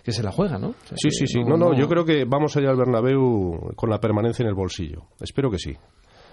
que 0.04 0.12
se 0.14 0.24
la 0.24 0.32
juega, 0.32 0.58
¿no? 0.58 0.70
O 0.70 0.88
sea, 0.88 0.98
sí, 0.98 1.12
sí, 1.12 1.28
sí. 1.28 1.40
No, 1.44 1.58
no, 1.58 1.72
no, 1.72 1.78
yo 1.78 1.90
creo 1.90 2.06
que 2.06 2.24
vamos 2.26 2.56
allá 2.56 2.70
al 2.70 2.78
Bernabéu 2.78 3.74
con 3.76 3.90
la 3.90 4.00
permanencia 4.00 4.44
en 4.44 4.50
el 4.50 4.56
bolsillo. 4.56 5.08
Espero 5.20 5.52
que 5.52 5.60
sí. 5.60 5.76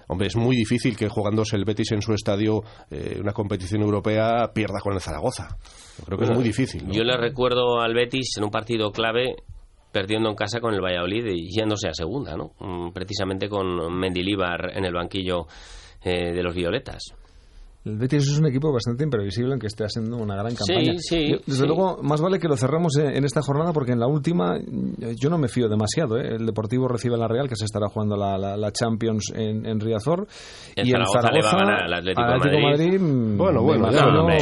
Hombre, 0.09 0.29
es 0.29 0.37
muy 0.37 0.57
difícil 0.57 0.97
que 0.97 1.09
jugándose 1.09 1.57
el 1.57 1.65
Betis 1.65 1.93
en 1.93 2.03
su 2.03 2.13
estadio 2.13 2.63
eh, 2.91 3.19
una 3.21 3.33
competición 3.33 3.83
europea 3.83 4.51
pierda 4.55 4.81
con 4.81 4.95
el 4.95 5.01
Zaragoza. 5.01 5.57
Yo 5.99 6.05
creo 6.05 6.19
que 6.19 6.25
bueno, 6.25 6.33
es 6.33 6.39
muy 6.39 6.45
difícil. 6.45 6.87
¿no? 6.87 6.93
Yo 6.93 7.05
le 7.05 7.17
recuerdo 7.17 7.81
al 7.81 7.95
Betis 7.95 8.37
en 8.39 8.45
un 8.45 8.51
partido 8.51 8.91
clave 8.91 9.37
perdiendo 9.93 10.31
en 10.31 10.35
casa 10.35 10.61
con 10.61 10.75
el 10.75 10.81
Valladolid 10.81 11.27
y 11.27 11.51
yéndose 11.51 11.89
a 11.89 11.95
segunda, 11.95 12.35
¿no? 12.35 12.53
Precisamente 12.95 13.49
con 13.49 13.95
Mendilíbar 13.95 14.77
en 14.77 14.87
el 14.87 14.95
banquillo 14.95 15.47
eh, 16.03 16.33
de 16.33 16.43
los 16.43 16.55
Violetas. 16.55 17.15
El 17.85 17.97
Betis 17.99 18.29
es 18.31 18.39
un 18.39 18.47
equipo 18.47 18.73
bastante 18.73 19.03
imprevisible, 19.03 19.51
aunque 19.53 19.67
esté 19.67 19.85
haciendo 19.85 20.17
una 20.17 20.37
gran 20.37 20.55
campaña. 20.55 20.93
Sí, 20.99 21.17
sí, 21.17 21.31
yo, 21.33 21.39
desde 21.47 21.63
sí. 21.63 21.67
luego, 21.67 21.99
más 22.03 22.21
vale 22.21 22.39
que 22.39 22.47
lo 22.47 22.57
cerramos 22.57 22.97
en 22.97 23.25
esta 23.25 23.43
jornada, 23.43 23.73
porque 23.73 23.91
en 23.93 23.99
la 23.99 24.07
última 24.07 24.57
yo 25.21 25.29
no 25.31 25.37
me 25.39 25.49
fío 25.49 25.69
demasiado. 25.69 26.17
¿eh? 26.19 26.37
El 26.37 26.47
Deportivo 26.47 26.87
recibe 26.87 27.17
a 27.17 27.19
la 27.19 27.27
Real, 27.29 27.49
que 27.49 27.57
se 27.57 27.65
estará 27.65 27.89
jugando 27.89 28.17
la, 28.17 28.39
la, 28.39 28.57
la 28.57 28.71
Champions 28.71 29.33
en, 29.35 29.67
en, 29.67 29.81
Riazor. 29.81 30.27
El 30.77 30.87
y 30.87 30.91
Zaragoza 30.93 31.19
el 31.19 31.23
Zaragoza 31.25 31.33
le 31.33 31.43
va 31.43 31.51
a 31.51 31.67
ganar 31.67 31.83
al 31.85 31.95
Atlético, 31.95 32.23
Atlético 32.23 32.63
Madrid. 32.63 33.01
Madrid. 33.01 33.37
Bueno, 33.37 33.63
bueno, 33.63 33.91
ya, 33.91 34.07
no, 34.07 34.21
hombre. 34.21 34.39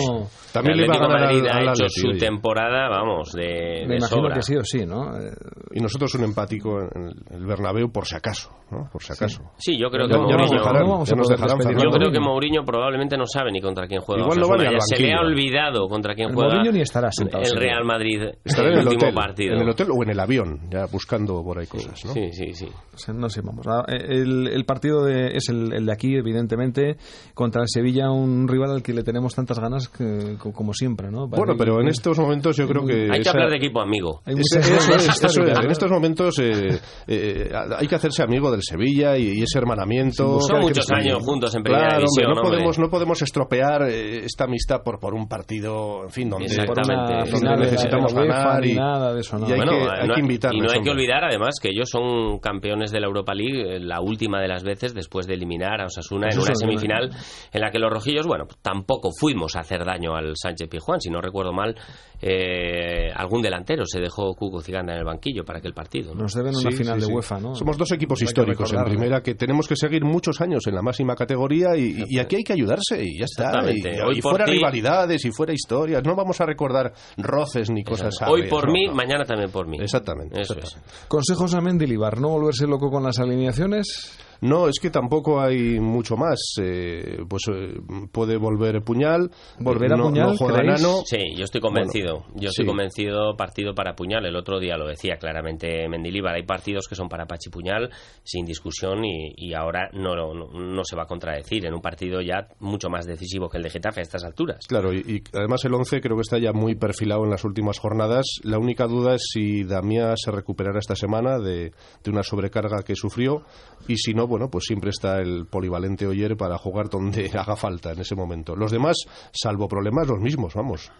También 0.52 0.78
el 0.78 0.84
Atlético 0.90 0.92
le 0.92 0.98
va 0.98 1.14
a 1.14 1.18
ganar 1.20 1.20
Madrid 1.34 1.46
al, 1.48 1.56
ha 1.68 1.70
al 1.72 1.76
hecho 1.78 1.84
su 1.88 2.08
oye. 2.08 2.18
temporada, 2.18 2.88
vamos, 2.90 3.32
de, 3.32 3.42
Me 3.42 3.88
de 3.88 3.96
imagino 3.96 4.08
sobra. 4.08 4.34
que 4.34 4.42
sí 4.42 4.56
o 4.56 4.64
sí, 4.64 4.84
¿no? 4.84 5.16
Eh, 5.16 5.30
Y 5.72 5.80
nosotros 5.80 6.14
un 6.16 6.24
empático 6.24 6.78
en 6.80 7.08
el, 7.30 7.46
Bernabéu 7.46 7.90
por 7.90 8.04
si 8.06 8.16
acaso, 8.16 8.50
¿no? 8.70 8.88
Por 8.92 9.02
si 9.02 9.12
acaso. 9.12 9.42
Sí, 9.56 9.78
yo 9.80 9.88
creo 9.90 10.08
que 10.08 10.14
nos 10.14 10.22
Mourinho... 10.26 10.62
no 10.62 10.96
nos 10.96 11.08
Yo 11.08 11.90
creo 11.90 12.10
que 12.12 12.20
Mourinho 12.20 12.64
probablemente 12.64 13.16
no 13.16 13.26
sabe 13.32 13.52
ni 13.52 13.60
contra 13.60 13.86
quién 13.86 14.00
juega. 14.00 14.22
Igual 14.22 14.38
no 14.38 14.44
Osasuna, 14.46 14.64
vale 14.64 14.76
al 14.76 14.82
se 14.82 15.02
le 15.02 15.12
ha 15.14 15.20
olvidado 15.20 15.88
contra 15.88 16.14
quién 16.14 16.28
El 16.30 16.34
juega 16.34 16.50
Mourinho 16.54 16.72
ni 16.72 16.80
estará 16.80 17.10
sentado, 17.12 17.42
el. 17.44 17.56
Real 17.56 17.84
Madrid 17.84 18.22
Estará 18.44 18.68
en 18.68 18.74
el 18.74 18.80
el 18.80 18.86
último 18.88 19.02
hotel, 19.10 19.14
partido. 19.14 19.54
en 19.54 19.60
el 19.62 19.68
hotel 19.68 19.88
o 19.90 20.02
en 20.02 20.10
el 20.10 20.20
avión, 20.20 20.60
ya 20.70 20.86
buscando 20.86 21.42
por 21.42 21.58
ahí 21.58 21.66
cosas, 21.66 22.04
¿no? 22.04 22.12
Sí, 22.12 22.28
sí, 22.32 22.52
sí. 22.52 22.66
O 22.94 22.98
sea, 22.98 23.14
no 23.14 23.28
sé, 23.28 23.40
vamos. 23.42 23.66
ah, 23.68 23.84
El, 23.88 24.48
el 24.48 24.64
partido 24.64 25.04
de- 25.04 25.36
es 25.36 25.48
el, 25.48 25.72
el 25.72 25.86
de 25.86 25.92
aquí, 25.92 26.14
evidentemente, 26.16 26.96
contra 27.34 27.62
el 27.62 27.68
Sevilla, 27.68 28.10
un 28.10 28.48
rival 28.48 28.70
al 28.72 28.82
que 28.82 28.92
le 28.92 29.02
tenemos 29.02 29.34
tantas 29.34 29.58
ganas 29.58 29.88
que- 29.88 30.36
co- 30.38 30.52
como 30.52 30.72
siempre, 30.74 31.10
¿no? 31.10 31.28
Bueno, 31.28 31.54
pero 31.56 31.80
en 31.80 31.88
estos 31.88 32.18
momentos 32.18 32.56
yo 32.56 32.66
creo 32.66 32.84
que... 32.84 33.08
Hay 33.10 33.20
que 33.20 33.28
hablar 33.28 33.50
de 33.50 33.56
equipo 33.56 33.80
amigo. 33.80 34.20
Eso 34.26 34.58
es, 34.58 34.68
eso 34.70 35.42
es. 35.42 35.58
En 35.64 35.70
estos 35.70 35.90
momentos 35.90 36.38
eh, 36.38 36.78
eh, 37.06 37.50
hay 37.78 37.86
que 37.86 37.94
hacerse 37.94 38.22
amigo 38.22 38.50
del 38.50 38.62
Sevilla 38.62 39.16
y, 39.16 39.38
y 39.38 39.42
ese 39.42 39.58
hermanamiento. 39.58 40.40
Son 40.40 40.60
muchos 40.60 40.90
años 40.90 41.18
juntos 41.24 41.54
en 41.54 41.62
primera 41.62 41.88
Claro, 41.88 42.00
división, 42.00 42.26
hombre, 42.26 42.34
no 42.34 42.40
hombre. 42.42 42.56
podemos 42.58 42.78
no 42.78 42.88
podemos 42.90 43.19
estropear 43.24 43.82
eh, 43.88 44.24
esta 44.24 44.44
amistad 44.44 44.82
por 44.82 44.98
por 44.98 45.14
un 45.14 45.28
partido, 45.28 46.04
en 46.04 46.10
fin, 46.10 46.28
donde, 46.30 46.46
una 46.46 47.54
la- 47.54 47.56
necesitamos 47.56 48.12
la 48.12 48.24
ganar 48.24 48.64
y- 48.66 48.74
nada 48.74 49.14
de 49.14 49.20
eso, 49.20 49.38
no. 49.38 49.48
y 49.48 49.52
hay 49.52 49.56
Bueno, 49.58 49.72
que- 49.72 49.84
no 49.84 49.90
hay 50.02 50.08
que 50.14 50.20
invitarles, 50.20 50.58
Y 50.62 50.66
no 50.66 50.72
hay 50.72 50.82
que 50.82 50.90
olvidar, 50.90 51.24
además, 51.24 51.56
que 51.60 51.68
ellos 51.70 51.88
son 51.90 52.38
campeones 52.38 52.90
de 52.90 53.00
la 53.00 53.06
Europa 53.06 53.32
League 53.34 53.76
eh, 53.76 53.80
la 53.80 54.00
última 54.00 54.40
de 54.40 54.48
las 54.48 54.62
veces 54.62 54.94
después 54.94 55.26
de 55.26 55.34
eliminar 55.34 55.80
a 55.80 55.86
Osasuna 55.86 56.26
Pues 56.28 56.36
en 56.36 56.42
una 56.42 56.54
semifinal 56.54 57.10
en 57.52 57.60
la 57.60 57.70
que 57.70 57.78
los 57.78 57.90
rojillos, 57.90 58.26
bueno, 58.26 58.46
tampoco 58.62 59.10
fuimos 59.18 59.56
a 59.56 59.60
hacer 59.60 59.84
daño 59.84 60.14
al 60.14 60.32
Sánchez 60.36 60.68
Pizjuán. 60.68 61.00
Si 61.00 61.10
no 61.10 61.20
recuerdo 61.20 61.52
mal, 61.52 61.74
eh, 62.22 63.10
algún 63.14 63.42
delantero 63.42 63.84
se 63.86 64.00
dejó 64.00 64.34
Cuco 64.34 64.60
Ciganda 64.60 64.92
en 64.92 64.98
el 65.00 65.04
banquillo 65.04 65.44
para 65.44 65.58
aquel 65.58 65.72
partido. 65.72 66.14
¿no? 66.14 66.22
Nos 66.22 66.34
deben 66.34 66.54
una 66.54 66.70
Sí, 66.70 66.76
final 66.76 66.94
sí, 66.96 67.00
de 67.00 67.06
sí. 67.06 67.12
UEFA, 67.12 67.40
¿no? 67.40 67.54
Somos 67.54 67.76
dos 67.78 67.90
equipos 67.92 68.20
históricos 68.22 68.72
en 68.72 68.84
primera 68.84 69.22
que 69.22 69.34
tenemos 69.34 69.66
que 69.66 69.76
seguir 69.76 70.04
muchos 70.04 70.40
años 70.40 70.66
en 70.66 70.74
la 70.74 70.82
máxima 70.82 71.14
categoría 71.14 71.76
y, 71.76 72.04
y 72.08 72.18
aquí 72.18 72.36
hay 72.36 72.42
que 72.44 72.52
ayudarse 72.52 73.02
y 73.10 73.18
ya 73.18 73.24
está. 73.24 73.50
Y. 73.50 74.00
Hoy 74.02 74.20
fuera 74.20 74.44
ti- 74.44 74.52
rivalidades 74.52 75.24
y 75.24 75.30
fuera 75.30 75.52
historias. 75.52 76.02
No 76.04 76.14
vamos 76.16 76.40
a 76.40 76.46
recordar 76.46 76.92
roces 77.16 77.70
ni 77.70 77.82
cosas 77.84 78.14
Hoy 78.22 78.42
agrias, 78.42 78.50
por 78.50 78.66
no, 78.66 78.72
mí, 78.72 78.86
no. 78.86 78.94
mañana 78.94 79.24
también 79.24 79.50
por 79.50 79.66
mí. 79.66 79.78
Exactamente. 79.80 80.40
Eso 80.40 80.54
exactamente. 80.54 80.90
es. 81.00 81.06
Consejos 81.08 81.54
a 81.54 81.60
Mendilibar, 81.60 82.20
no 82.20 82.28
volverse 82.28 82.66
loco 82.66 82.90
con 82.90 83.02
las 83.02 83.18
alineaciones. 83.18 84.18
No, 84.40 84.68
es 84.68 84.78
que 84.80 84.90
tampoco 84.90 85.40
hay 85.40 85.78
mucho 85.80 86.16
más. 86.16 86.38
Eh, 86.60 87.18
pues 87.28 87.42
eh, 87.52 87.80
puede 88.10 88.36
volver 88.36 88.82
Puñal. 88.82 89.30
¿Volverá 89.58 89.94
eh, 89.94 89.98
no, 89.98 90.04
Puñal, 90.04 90.26
No 90.28 90.36
juega? 90.36 90.62
Nano. 90.62 91.02
Sí, 91.04 91.18
yo 91.36 91.44
estoy 91.44 91.60
convencido. 91.60 92.20
Bueno, 92.20 92.40
yo 92.40 92.48
estoy 92.48 92.64
sí. 92.64 92.68
convencido 92.68 93.36
partido 93.36 93.74
para 93.74 93.94
Puñal. 93.94 94.24
El 94.26 94.36
otro 94.36 94.58
día 94.58 94.76
lo 94.76 94.86
decía 94.86 95.16
claramente 95.16 95.88
Mendilibar. 95.88 96.34
Hay 96.34 96.44
partidos 96.44 96.86
que 96.88 96.94
son 96.94 97.08
para 97.08 97.26
Pachi 97.26 97.50
Puñal 97.50 97.90
sin 98.22 98.44
discusión 98.44 99.04
y, 99.04 99.32
y 99.36 99.54
ahora 99.54 99.90
no, 99.92 100.14
no, 100.14 100.34
no 100.34 100.84
se 100.84 100.96
va 100.96 101.02
a 101.02 101.06
contradecir 101.06 101.66
en 101.66 101.74
un 101.74 101.80
partido 101.80 102.20
ya 102.20 102.48
mucho 102.60 102.88
más 102.88 103.06
decisivo 103.06 103.48
que 103.48 103.58
el 103.58 103.62
de 103.64 103.70
Getafe 103.70 104.00
a 104.00 104.02
estas 104.02 104.24
alturas. 104.24 104.66
Claro, 104.66 104.92
y, 104.92 104.98
y 104.98 105.22
además 105.36 105.64
el 105.64 105.74
11 105.74 106.00
creo 106.00 106.16
que 106.16 106.22
está 106.22 106.38
ya 106.38 106.52
muy 106.52 106.74
perfilado 106.74 107.24
en 107.24 107.30
las 107.30 107.44
últimas 107.44 107.78
jornadas. 107.78 108.26
La 108.42 108.58
única 108.58 108.86
duda 108.86 109.14
es 109.14 109.22
si 109.32 109.64
Damián 109.64 110.16
se 110.16 110.30
recuperará 110.30 110.78
esta 110.78 110.96
semana 110.96 111.38
de, 111.38 111.72
de 112.02 112.10
una 112.10 112.22
sobrecarga 112.22 112.82
que 112.82 112.94
sufrió 112.94 113.42
y 113.88 113.96
si 113.96 114.14
no, 114.14 114.28
bueno, 114.30 114.48
pues 114.48 114.64
siempre 114.66 114.88
está 114.90 115.18
el 115.18 115.44
polivalente 115.46 116.06
Oyer 116.06 116.36
para 116.36 116.56
jugar 116.56 116.88
donde 116.88 117.30
haga 117.38 117.56
falta 117.56 117.92
en 117.92 118.00
ese 118.00 118.14
momento. 118.14 118.56
Los 118.56 118.70
demás, 118.72 118.96
salvo 119.32 119.68
problemas, 119.68 120.06
los 120.08 120.20
mismos, 120.20 120.54
vamos. 120.54 120.90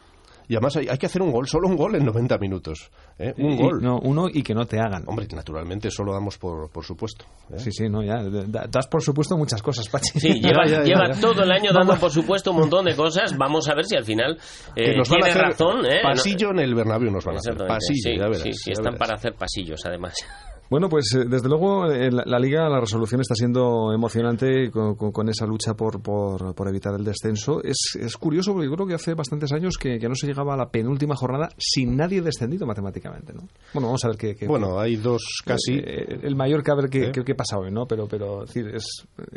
Y 0.49 0.55
además 0.57 0.77
hay, 0.79 0.89
hay 0.89 0.99
que 0.99 1.07
hacer 1.07 1.23
un 1.23 1.31
gol, 1.31 1.47
solo 1.47 1.69
un 1.69 1.77
gol 1.77 1.95
en 1.95 2.05
90 2.05 2.37
minutos. 2.39 2.91
¿eh? 3.21 3.33
Un 3.39 3.53
Y- 3.53 3.57
gol. 3.57 3.81
No, 3.81 4.01
uno 4.03 4.27
y 4.29 4.43
que 4.43 4.53
no 4.53 4.67
te 4.67 4.81
hagan. 4.81 5.05
Hombre, 5.07 5.29
naturalmente 5.33 5.87
eso 5.87 6.03
lo 6.03 6.13
damos 6.13 6.39
por, 6.39 6.69
por 6.73 6.85
supuesto. 6.85 7.25
¿eh? 7.51 7.59
Sí, 7.61 7.71
sí, 7.71 7.89
no, 7.89 8.03
ya. 8.03 8.21
da- 8.49 8.67
Das 8.69 8.89
por 8.89 9.01
supuesto 9.01 9.37
muchas 9.37 9.63
cosas, 9.63 9.89
Pachi. 9.89 10.19
Sí, 10.19 10.29
lleva, 10.43 10.67
ya, 10.67 10.79
ya, 10.79 10.83
lleva 10.83 11.13
ya. 11.15 11.21
todo 11.21 11.45
el 11.45 11.53
año 11.53 11.71
dando 11.73 11.95
por 12.01 12.11
supuesto 12.11 12.51
un 12.51 12.57
montón 12.57 12.85
de 12.87 12.97
cosas. 12.97 13.37
Vamos 13.39 13.69
a 13.69 13.77
ver 13.77 13.85
si 13.85 13.95
al 13.95 14.05
final 14.05 14.37
eh, 14.75 14.87
que 14.91 14.97
nos 14.97 15.09
van 15.09 15.21
a 15.21 15.25
tiene 15.27 15.31
hacer 15.31 15.43
razón. 15.53 15.87
¿eh? 15.87 16.01
pasillo 16.03 16.51
en 16.51 16.59
el 16.59 16.75
Bernabéu 16.75 17.13
nos 17.13 17.25
van 17.25 17.37
a 17.37 17.39
hacer. 17.39 17.57
Pasillo, 17.57 18.03
sí, 18.11 18.19
ya 18.19 18.25
verás. 18.25 18.43
sí, 18.43 18.53
sí, 18.53 18.71
ya 18.71 18.73
están 18.73 18.85
verás. 18.95 18.99
para 18.99 19.15
hacer 19.15 19.35
pasillos, 19.35 19.81
además. 19.87 20.15
Bueno, 20.71 20.89
pues 20.89 21.13
eh, 21.17 21.25
desde 21.29 21.49
luego 21.49 21.91
eh, 21.91 22.11
la, 22.13 22.23
la 22.25 22.39
liga, 22.39 22.69
la 22.69 22.79
resolución 22.81 23.21
está 23.21 23.35
siendo 23.35 23.93
emocionante 23.93 24.71
con, 24.71 24.95
con- 24.95 25.11
con 25.11 25.29
esa 25.29 25.45
lucha 25.45 25.75
por, 25.75 26.01
por, 26.01 26.55
por 26.55 26.69
evitar 26.69 26.95
el 26.97 27.05
descenso. 27.05 27.61
Es, 27.65 27.97
es 28.01 28.17
curioso 28.17 28.53
porque 28.53 28.69
yo 28.69 28.75
creo 28.77 28.87
que 28.87 28.95
hace 28.95 29.15
bastantes 29.15 29.53
años 29.53 29.75
que, 29.77 29.99
que 29.99 30.09
no 30.09 30.15
se 30.15 30.29
llegaba 30.29 30.55
a 30.55 30.57
la 30.57 30.71
penúltima 30.71 31.17
jornada 31.17 31.49
sin 31.59 31.97
nadie 31.97 32.23
descendido 32.23 32.67
matemáticamente, 32.67 33.33
¿no? 33.33 33.49
Bueno, 33.75 33.89
vamos 33.89 34.05
a 34.05 34.09
ver 34.09 34.17
qué... 34.17 34.37
qué- 34.37 34.47
Bueno, 34.47 34.79
hay 34.79 34.95
dos 34.97 35.23
casi. 35.45 35.75
eh, 35.75 36.21
el 36.23 36.37
mayor 36.37 36.63
que 36.63 36.71
a 36.71 36.75
ver 36.77 36.89
qué, 36.89 37.09
¿Eh? 37.09 37.13
qué 37.13 37.35
pasa 37.35 37.59
hoy, 37.59 37.73
¿no? 37.73 37.87
Pero, 37.87 38.07
pero 38.07 38.45
es 38.45 38.55
decir, 38.55 38.73
es, 38.73 38.87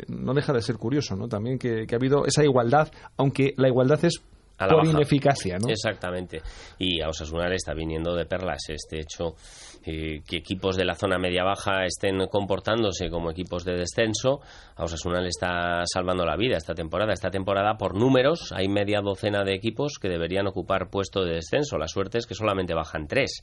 no 0.08 0.34
deja 0.34 0.52
de 0.52 0.62
ser 0.62 0.76
curioso, 0.76 1.16
¿no? 1.16 1.26
También 1.26 1.58
que, 1.58 1.84
que 1.86 1.96
ha 1.96 1.98
habido 1.98 2.24
esa 2.26 2.44
igualdad, 2.44 2.88
aunque 3.16 3.54
la 3.56 3.66
igualdad 3.66 4.04
es 4.04 4.22
A 4.56 4.66
la 4.66 4.74
por 4.74 4.84
baja. 4.86 4.96
ineficacia, 4.98 5.58
¿no? 5.58 5.68
Exactamente. 5.68 6.42
Y 6.78 7.00
a 7.02 7.08
Osasuna 7.08 7.48
le 7.48 7.56
está 7.56 7.74
viniendo 7.74 8.14
de 8.14 8.24
perlas 8.24 8.62
este 8.68 9.00
hecho 9.00 9.34
eh, 9.86 10.22
que 10.26 10.36
equipos 10.36 10.76
de 10.76 10.84
la 10.84 10.94
zona 10.94 11.18
media-baja 11.18 11.84
estén 11.84 12.26
comportándose 12.28 13.10
como 13.10 13.30
equipos 13.30 13.64
de 13.64 13.74
descenso. 13.74 14.40
A 14.76 14.84
Osasuna 14.84 15.20
le 15.20 15.28
está 15.28 15.82
salvando 15.84 16.24
la 16.24 16.36
vida 16.36 16.56
esta 16.56 16.74
temporada. 16.74 17.12
Esta 17.12 17.30
temporada, 17.30 17.76
por 17.76 17.94
números, 17.94 18.52
hay 18.52 18.68
media 18.68 19.00
docena 19.02 19.44
de 19.44 19.54
equipos 19.54 19.98
que 20.00 20.08
deberían 20.08 20.46
ocupar 20.46 20.88
puesto 20.88 21.22
de 21.22 21.34
descenso. 21.34 21.76
La 21.76 21.88
suerte 21.88 22.18
es 22.18 22.26
que 22.26 22.34
solamente 22.34 22.74
bajan 22.74 23.06
tres. 23.06 23.42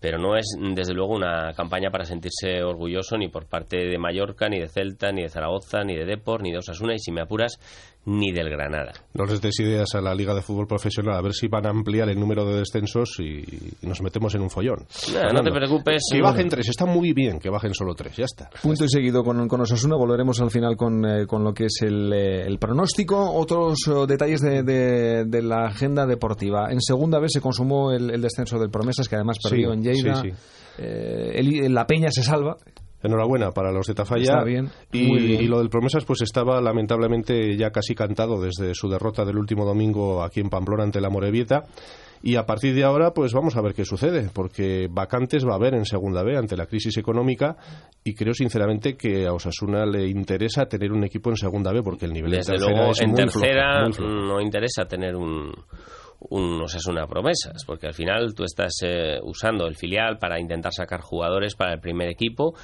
Pero 0.00 0.18
no 0.18 0.36
es, 0.36 0.46
desde 0.74 0.92
luego, 0.92 1.14
una 1.14 1.52
campaña 1.54 1.90
para 1.90 2.04
sentirse 2.04 2.62
orgulloso 2.62 3.16
ni 3.16 3.28
por 3.28 3.46
parte 3.46 3.76
de 3.76 3.96
Mallorca, 3.96 4.48
ni 4.48 4.60
de 4.60 4.68
Celta, 4.68 5.12
ni 5.12 5.22
de 5.22 5.28
Zaragoza, 5.28 5.82
ni 5.82 5.96
de 5.96 6.04
Depor, 6.04 6.42
ni 6.42 6.50
de 6.50 6.58
Osasuna, 6.58 6.94
y 6.94 6.98
si 6.98 7.10
me 7.10 7.22
apuras, 7.22 7.58
ni 8.04 8.32
del 8.32 8.50
Granada. 8.50 8.92
No 9.14 9.24
les 9.24 9.40
des 9.40 9.58
ideas 9.60 9.94
a 9.94 10.02
la 10.02 10.14
Liga 10.14 10.34
de 10.34 10.42
Fútbol 10.42 10.66
Profesional 10.66 11.16
a 11.16 11.22
ver 11.22 11.32
si 11.32 11.48
van 11.48 11.64
a 11.66 11.70
ampliar 11.70 12.10
el 12.10 12.20
número 12.20 12.44
de 12.44 12.58
descensos 12.58 13.16
y, 13.18 13.44
y 13.80 13.86
nos 13.86 14.02
metemos 14.02 14.34
en 14.34 14.42
un 14.42 14.50
follón. 14.50 14.84
No 15.32 15.42
te 15.42 15.50
preocupes. 15.50 15.73
Que 16.16 16.22
bajen 16.22 16.48
tres, 16.48 16.68
está 16.68 16.86
muy 16.86 17.12
bien 17.12 17.38
que 17.38 17.50
bajen 17.50 17.74
solo 17.74 17.94
tres, 17.94 18.16
ya 18.16 18.24
está. 18.24 18.50
Punto 18.62 18.84
y 18.84 18.88
seguido 18.88 19.22
con, 19.22 19.48
con 19.48 19.60
Osasuna. 19.60 19.96
Volveremos 19.96 20.40
al 20.40 20.50
final 20.50 20.76
con, 20.76 21.04
eh, 21.04 21.26
con 21.26 21.42
lo 21.44 21.52
que 21.54 21.64
es 21.66 21.78
el, 21.82 22.12
eh, 22.12 22.46
el 22.46 22.58
pronóstico. 22.58 23.32
Otros 23.32 23.78
eh, 23.88 24.06
detalles 24.06 24.40
de, 24.40 24.62
de- 24.62 25.24
de 25.26 25.42
la 25.42 25.66
agenda 25.66 26.06
deportiva. 26.06 26.70
En 26.70 26.80
segunda 26.80 27.18
vez 27.18 27.32
se 27.32 27.40
consumó 27.40 27.92
el, 27.92 28.10
el 28.10 28.20
descenso 28.22 28.58
del 28.58 28.70
Promesas, 28.70 29.08
que 29.08 29.16
además 29.16 29.38
perdió 29.42 29.68
Sí, 29.72 29.74
en 29.74 29.82
Lleida. 29.82 30.14
sí, 30.22 30.30
sí. 30.30 30.36
Eh, 30.78 31.32
el- 31.36 31.72
la 31.74 31.86
Peña 31.86 32.10
se 32.10 32.22
salva. 32.22 32.56
Enhorabuena 33.02 33.50
para 33.50 33.70
los 33.70 33.86
de 33.86 33.92
Tafalla. 33.94 34.22
Está 34.22 34.44
bien, 34.44 34.70
y, 34.90 35.02
muy 35.06 35.18
bien. 35.20 35.42
y 35.42 35.46
lo 35.46 35.58
del 35.58 35.68
Promesas 35.68 36.06
pues 36.06 36.22
estaba 36.22 36.58
lamentablemente 36.62 37.54
ya 37.54 37.70
casi 37.70 37.94
cantado 37.94 38.40
desde 38.40 38.74
su 38.74 38.88
derrota 38.88 39.26
del 39.26 39.36
último 39.36 39.66
domingo 39.66 40.22
aquí 40.22 40.40
en 40.40 40.48
Pamplona 40.48 40.84
ante 40.84 41.02
la 41.02 41.10
Morevieta. 41.10 41.64
Y 42.26 42.36
a 42.36 42.46
partir 42.46 42.74
de 42.74 42.82
ahora, 42.84 43.12
pues 43.12 43.34
vamos 43.34 43.54
a 43.54 43.60
ver 43.60 43.74
qué 43.74 43.84
sucede, 43.84 44.30
porque 44.32 44.88
vacantes 44.90 45.46
va 45.46 45.52
a 45.52 45.56
haber 45.56 45.74
en 45.74 45.84
segunda 45.84 46.22
B 46.22 46.38
ante 46.38 46.56
la 46.56 46.64
crisis 46.64 46.96
económica 46.96 47.54
y 48.02 48.14
creo 48.14 48.32
sinceramente 48.32 48.96
que 48.96 49.26
a 49.26 49.34
Osasuna 49.34 49.84
le 49.84 50.08
interesa 50.08 50.64
tener 50.64 50.90
un 50.90 51.04
equipo 51.04 51.28
en 51.28 51.36
segunda 51.36 51.70
B 51.70 51.82
porque 51.82 52.06
el 52.06 52.14
nivel 52.14 52.30
Desde 52.30 52.54
en 52.54 52.60
tercera 52.60 52.76
luego, 52.76 52.92
es 52.92 53.00
en 53.02 53.10
muy 53.10 53.20
flojo, 53.24 53.40
tercera 53.40 53.84
muy 53.84 54.26
no 54.26 54.40
interesa 54.40 54.86
tener 54.86 55.14
un, 55.14 55.52
un 56.30 56.62
Osasuna 56.62 57.06
promesas, 57.06 57.62
porque 57.66 57.88
al 57.88 57.94
final 57.94 58.34
tú 58.34 58.44
estás 58.44 58.72
eh, 58.82 59.18
usando 59.22 59.66
el 59.66 59.76
filial 59.76 60.16
para 60.16 60.40
intentar 60.40 60.72
sacar 60.72 61.02
jugadores 61.02 61.54
para 61.54 61.74
el 61.74 61.80
primer 61.80 62.08
equipo. 62.08 62.54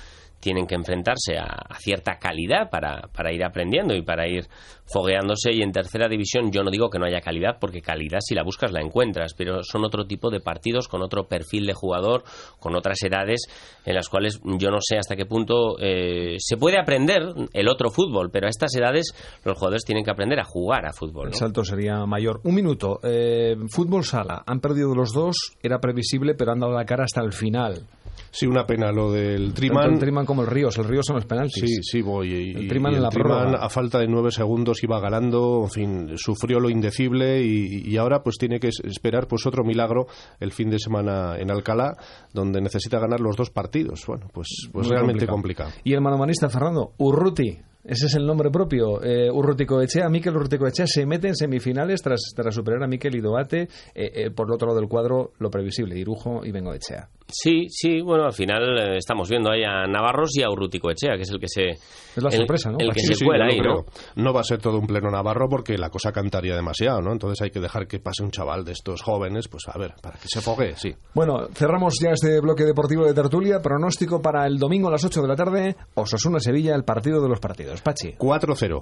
Tienen 0.40 0.66
que 0.66 0.74
enfrentarse 0.74 1.36
a, 1.38 1.44
a 1.44 1.78
cierta 1.78 2.18
calidad 2.18 2.70
para, 2.70 3.02
para 3.14 3.32
ir 3.32 3.44
aprendiendo 3.44 3.94
y 3.94 4.02
para 4.02 4.26
ir 4.26 4.46
fogueándose. 4.90 5.52
Y 5.52 5.62
en 5.62 5.72
tercera 5.72 6.08
división, 6.08 6.50
yo 6.50 6.62
no 6.62 6.70
digo 6.70 6.90
que 6.90 6.98
no 6.98 7.06
haya 7.06 7.20
calidad, 7.20 7.58
porque 7.60 7.80
calidad, 7.80 8.18
si 8.20 8.34
la 8.34 8.42
buscas, 8.42 8.72
la 8.72 8.80
encuentras, 8.80 9.34
pero 9.34 9.62
son 9.62 9.84
otro 9.84 10.06
tipo 10.06 10.30
de 10.30 10.40
partidos 10.40 10.88
con 10.88 11.02
otro 11.02 11.28
perfil 11.28 11.66
de 11.66 11.74
jugador, 11.74 12.24
con 12.58 12.74
otras 12.74 13.02
edades, 13.02 13.42
en 13.84 13.94
las 13.94 14.08
cuales 14.08 14.40
yo 14.44 14.70
no 14.70 14.78
sé 14.80 14.98
hasta 14.98 15.16
qué 15.16 15.26
punto 15.26 15.76
eh, 15.78 16.36
se 16.38 16.56
puede 16.56 16.78
aprender 16.78 17.22
el 17.52 17.68
otro 17.68 17.90
fútbol, 17.90 18.30
pero 18.30 18.46
a 18.46 18.50
estas 18.50 18.74
edades 18.74 19.14
los 19.44 19.56
jugadores 19.56 19.84
tienen 19.84 20.04
que 20.04 20.10
aprender 20.10 20.40
a 20.40 20.44
jugar 20.44 20.86
a 20.86 20.92
fútbol. 20.92 21.28
El 21.28 21.34
salto 21.34 21.64
sería 21.64 22.04
mayor. 22.06 22.40
Un 22.44 22.54
minuto. 22.54 22.98
Eh, 23.02 23.56
fútbol 23.70 24.04
sala. 24.04 24.42
Han 24.46 24.60
perdido 24.60 24.94
los 24.94 25.12
dos. 25.12 25.36
Era 25.62 25.78
previsible, 25.78 26.34
pero 26.34 26.52
han 26.52 26.60
dado 26.60 26.72
la 26.72 26.84
cara 26.84 27.04
hasta 27.04 27.20
el 27.22 27.32
final. 27.32 27.86
Sí, 28.30 28.46
una 28.46 28.64
pena 28.64 28.92
lo 28.92 29.10
del 29.10 29.52
Triman 29.54 30.24
como 30.30 30.42
el 30.42 30.48
Ríos. 30.48 30.78
El 30.78 30.84
Ríos 30.84 31.04
son 31.06 31.16
los 31.16 31.26
penaltis. 31.26 31.62
Sí, 31.62 31.82
sí, 31.82 32.02
voy. 32.02 32.32
Y, 32.32 32.50
El 32.56 32.68
Triman 32.68 32.92
y 32.92 32.96
en 32.96 33.02
la 33.02 33.10
prórroga. 33.10 33.58
a 33.64 33.68
falta 33.68 33.98
de 33.98 34.06
nueve 34.08 34.30
segundos 34.30 34.82
iba 34.82 34.98
ganando, 35.00 35.62
en 35.64 35.70
fin, 35.70 36.12
sufrió 36.16 36.58
lo 36.60 36.70
indecible 36.70 37.42
y, 37.42 37.82
y 37.86 37.96
ahora 37.96 38.22
pues 38.22 38.36
tiene 38.38 38.58
que 38.60 38.68
es- 38.68 38.80
esperar 38.84 39.26
pues 39.28 39.46
otro 39.46 39.64
milagro 39.64 40.06
el 40.38 40.52
fin 40.52 40.70
de 40.70 40.78
semana 40.78 41.36
en 41.38 41.50
Alcalá, 41.50 41.96
donde 42.32 42.60
necesita 42.60 42.98
ganar 42.98 43.20
los 43.20 43.36
dos 43.36 43.50
partidos. 43.50 44.04
Bueno, 44.06 44.28
pues, 44.32 44.48
pues 44.72 44.86
Muy 44.86 44.94
realmente 44.96 45.26
complicado. 45.26 45.70
Y 45.84 45.92
el 45.92 46.00
manomanista, 46.00 46.48
Fernando, 46.48 46.92
Urruti. 46.98 47.58
Ese 47.82 48.06
es 48.06 48.14
el 48.14 48.26
nombre 48.26 48.50
propio. 48.50 49.02
Eh, 49.02 49.30
Urruticoechea, 49.30 50.06
Miquel 50.10 50.36
Urruticoechea 50.36 50.86
se 50.86 51.06
mete 51.06 51.28
en 51.28 51.34
semifinales 51.34 52.02
tras, 52.02 52.20
tras 52.36 52.54
superar 52.54 52.82
a 52.82 52.86
Miquel 52.86 53.16
Idoate. 53.16 53.62
Eh, 53.62 53.68
eh, 53.94 54.30
por 54.30 54.48
el 54.48 54.52
otro 54.52 54.68
lado 54.68 54.78
del 54.80 54.88
cuadro, 54.88 55.32
lo 55.38 55.50
previsible, 55.50 55.98
Irujo 55.98 56.44
y 56.44 56.52
Bengoechea. 56.52 57.08
Sí, 57.32 57.66
sí, 57.68 58.00
bueno, 58.00 58.24
al 58.24 58.32
final 58.32 58.78
eh, 58.78 58.96
estamos 58.96 59.28
viendo 59.28 59.50
ahí 59.50 59.62
a 59.64 59.86
Navarros 59.86 60.30
y 60.36 60.42
a 60.42 60.50
Urrutico 60.50 60.90
Echea, 60.90 61.16
que 61.16 61.22
es 61.22 61.30
el 61.30 61.38
que 61.40 61.48
se... 61.48 61.62
Es 61.70 62.22
la 62.22 62.30
sorpresa, 62.30 62.70
¿no? 62.70 62.78
El 62.78 62.92
que 62.92 63.00
Sí, 63.00 63.06
se 63.08 63.14
sí, 63.14 63.24
cuela 63.24 63.46
ahí, 63.46 63.60
¿no? 63.60 63.84
No 64.16 64.32
va 64.32 64.40
a 64.40 64.44
ser 64.44 64.58
todo 64.58 64.78
un 64.78 64.86
pleno 64.86 65.10
navarro 65.10 65.48
porque 65.48 65.78
la 65.78 65.90
cosa 65.90 66.12
cantaría 66.12 66.54
demasiado, 66.56 67.00
¿no? 67.00 67.12
Entonces 67.12 67.40
hay 67.42 67.50
que 67.50 67.60
dejar 67.60 67.86
que 67.86 68.00
pase 68.00 68.22
un 68.22 68.30
chaval 68.30 68.64
de 68.64 68.72
estos 68.72 69.02
jóvenes, 69.02 69.48
pues 69.48 69.64
a 69.68 69.78
ver, 69.78 69.94
para 70.02 70.18
que 70.18 70.26
se 70.28 70.40
fogue, 70.40 70.74
sí. 70.76 70.94
Bueno, 71.14 71.46
cerramos 71.54 71.94
ya 72.02 72.10
este 72.10 72.40
bloque 72.40 72.64
deportivo 72.64 73.04
de 73.06 73.14
tertulia. 73.14 73.60
Pronóstico 73.62 74.20
para 74.20 74.46
el 74.46 74.58
domingo 74.58 74.88
a 74.88 74.92
las 74.92 75.04
8 75.04 75.22
de 75.22 75.28
la 75.28 75.36
tarde. 75.36 75.76
Osasuna-Sevilla, 75.94 76.74
el 76.74 76.84
partido 76.84 77.20
de 77.22 77.28
los 77.28 77.38
partidos. 77.40 77.80
Pachi. 77.82 78.12
4-0. 78.18 78.80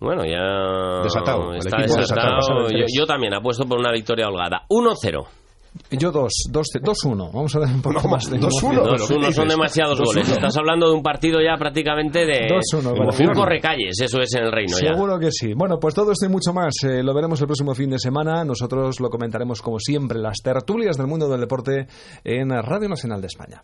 Bueno, 0.00 0.22
ya 0.24 1.02
Desatado, 1.04 1.54
está 1.54 1.76
desatado. 1.78 2.00
desatado. 2.00 2.68
Yo, 2.70 2.84
yo 2.98 3.06
también 3.06 3.32
apuesto 3.34 3.64
por 3.64 3.78
una 3.78 3.92
victoria 3.92 4.26
holgada. 4.28 4.62
1-0. 4.68 5.26
Yo 5.90 6.12
2, 6.12 6.30
2-1. 6.52 7.30
Vamos 7.32 7.56
a 7.56 7.60
dar 7.60 7.68
un 7.74 7.82
poco 7.82 8.00
No, 8.02 8.08
más 8.10 8.30
de 8.30 8.38
2-1. 8.38 8.42
emoción. 8.42 8.70
pero 8.84 8.96
Dos 8.98 9.08
¿qué 9.08 9.14
uno 9.14 9.32
son 9.32 9.48
demasiados 9.48 9.98
Dos 9.98 10.06
goles. 10.08 10.24
uno. 10.26 10.34
Estás 10.36 10.56
hablando 10.56 10.88
de 10.88 10.94
un 10.94 11.02
partido 11.02 11.40
ya 11.42 11.56
prácticamente 11.58 12.20
de 12.20 12.46
Dos 12.48 12.80
uno, 12.80 12.92
un 12.92 13.06
vale. 13.06 13.32
correcalles, 13.34 14.00
eso 14.00 14.20
es 14.20 14.32
en 14.34 14.44
el 14.44 14.52
reino 14.52 14.76
ya. 14.80 14.94
Seguro 14.94 15.18
que 15.18 15.30
sí. 15.32 15.52
Bueno, 15.54 15.78
pues 15.80 15.94
todo 15.94 16.12
esto 16.12 16.26
y 16.26 16.28
mucho 16.28 16.52
más 16.52 16.74
eh, 16.84 17.02
lo 17.02 17.12
veremos 17.14 17.40
el 17.40 17.46
próximo 17.46 17.74
fin 17.74 17.90
de 17.90 17.98
semana. 17.98 18.44
Nosotros 18.44 19.00
lo 19.00 19.10
comentaremos 19.10 19.60
como 19.62 19.78
siempre, 19.80 20.18
las 20.20 20.38
tertulias 20.42 20.96
del 20.96 21.06
mundo 21.08 21.28
del 21.28 21.40
deporte 21.40 21.86
en 22.22 22.50
Radio 22.50 22.88
Nacional 22.88 23.20
de 23.20 23.26
España. 23.26 23.52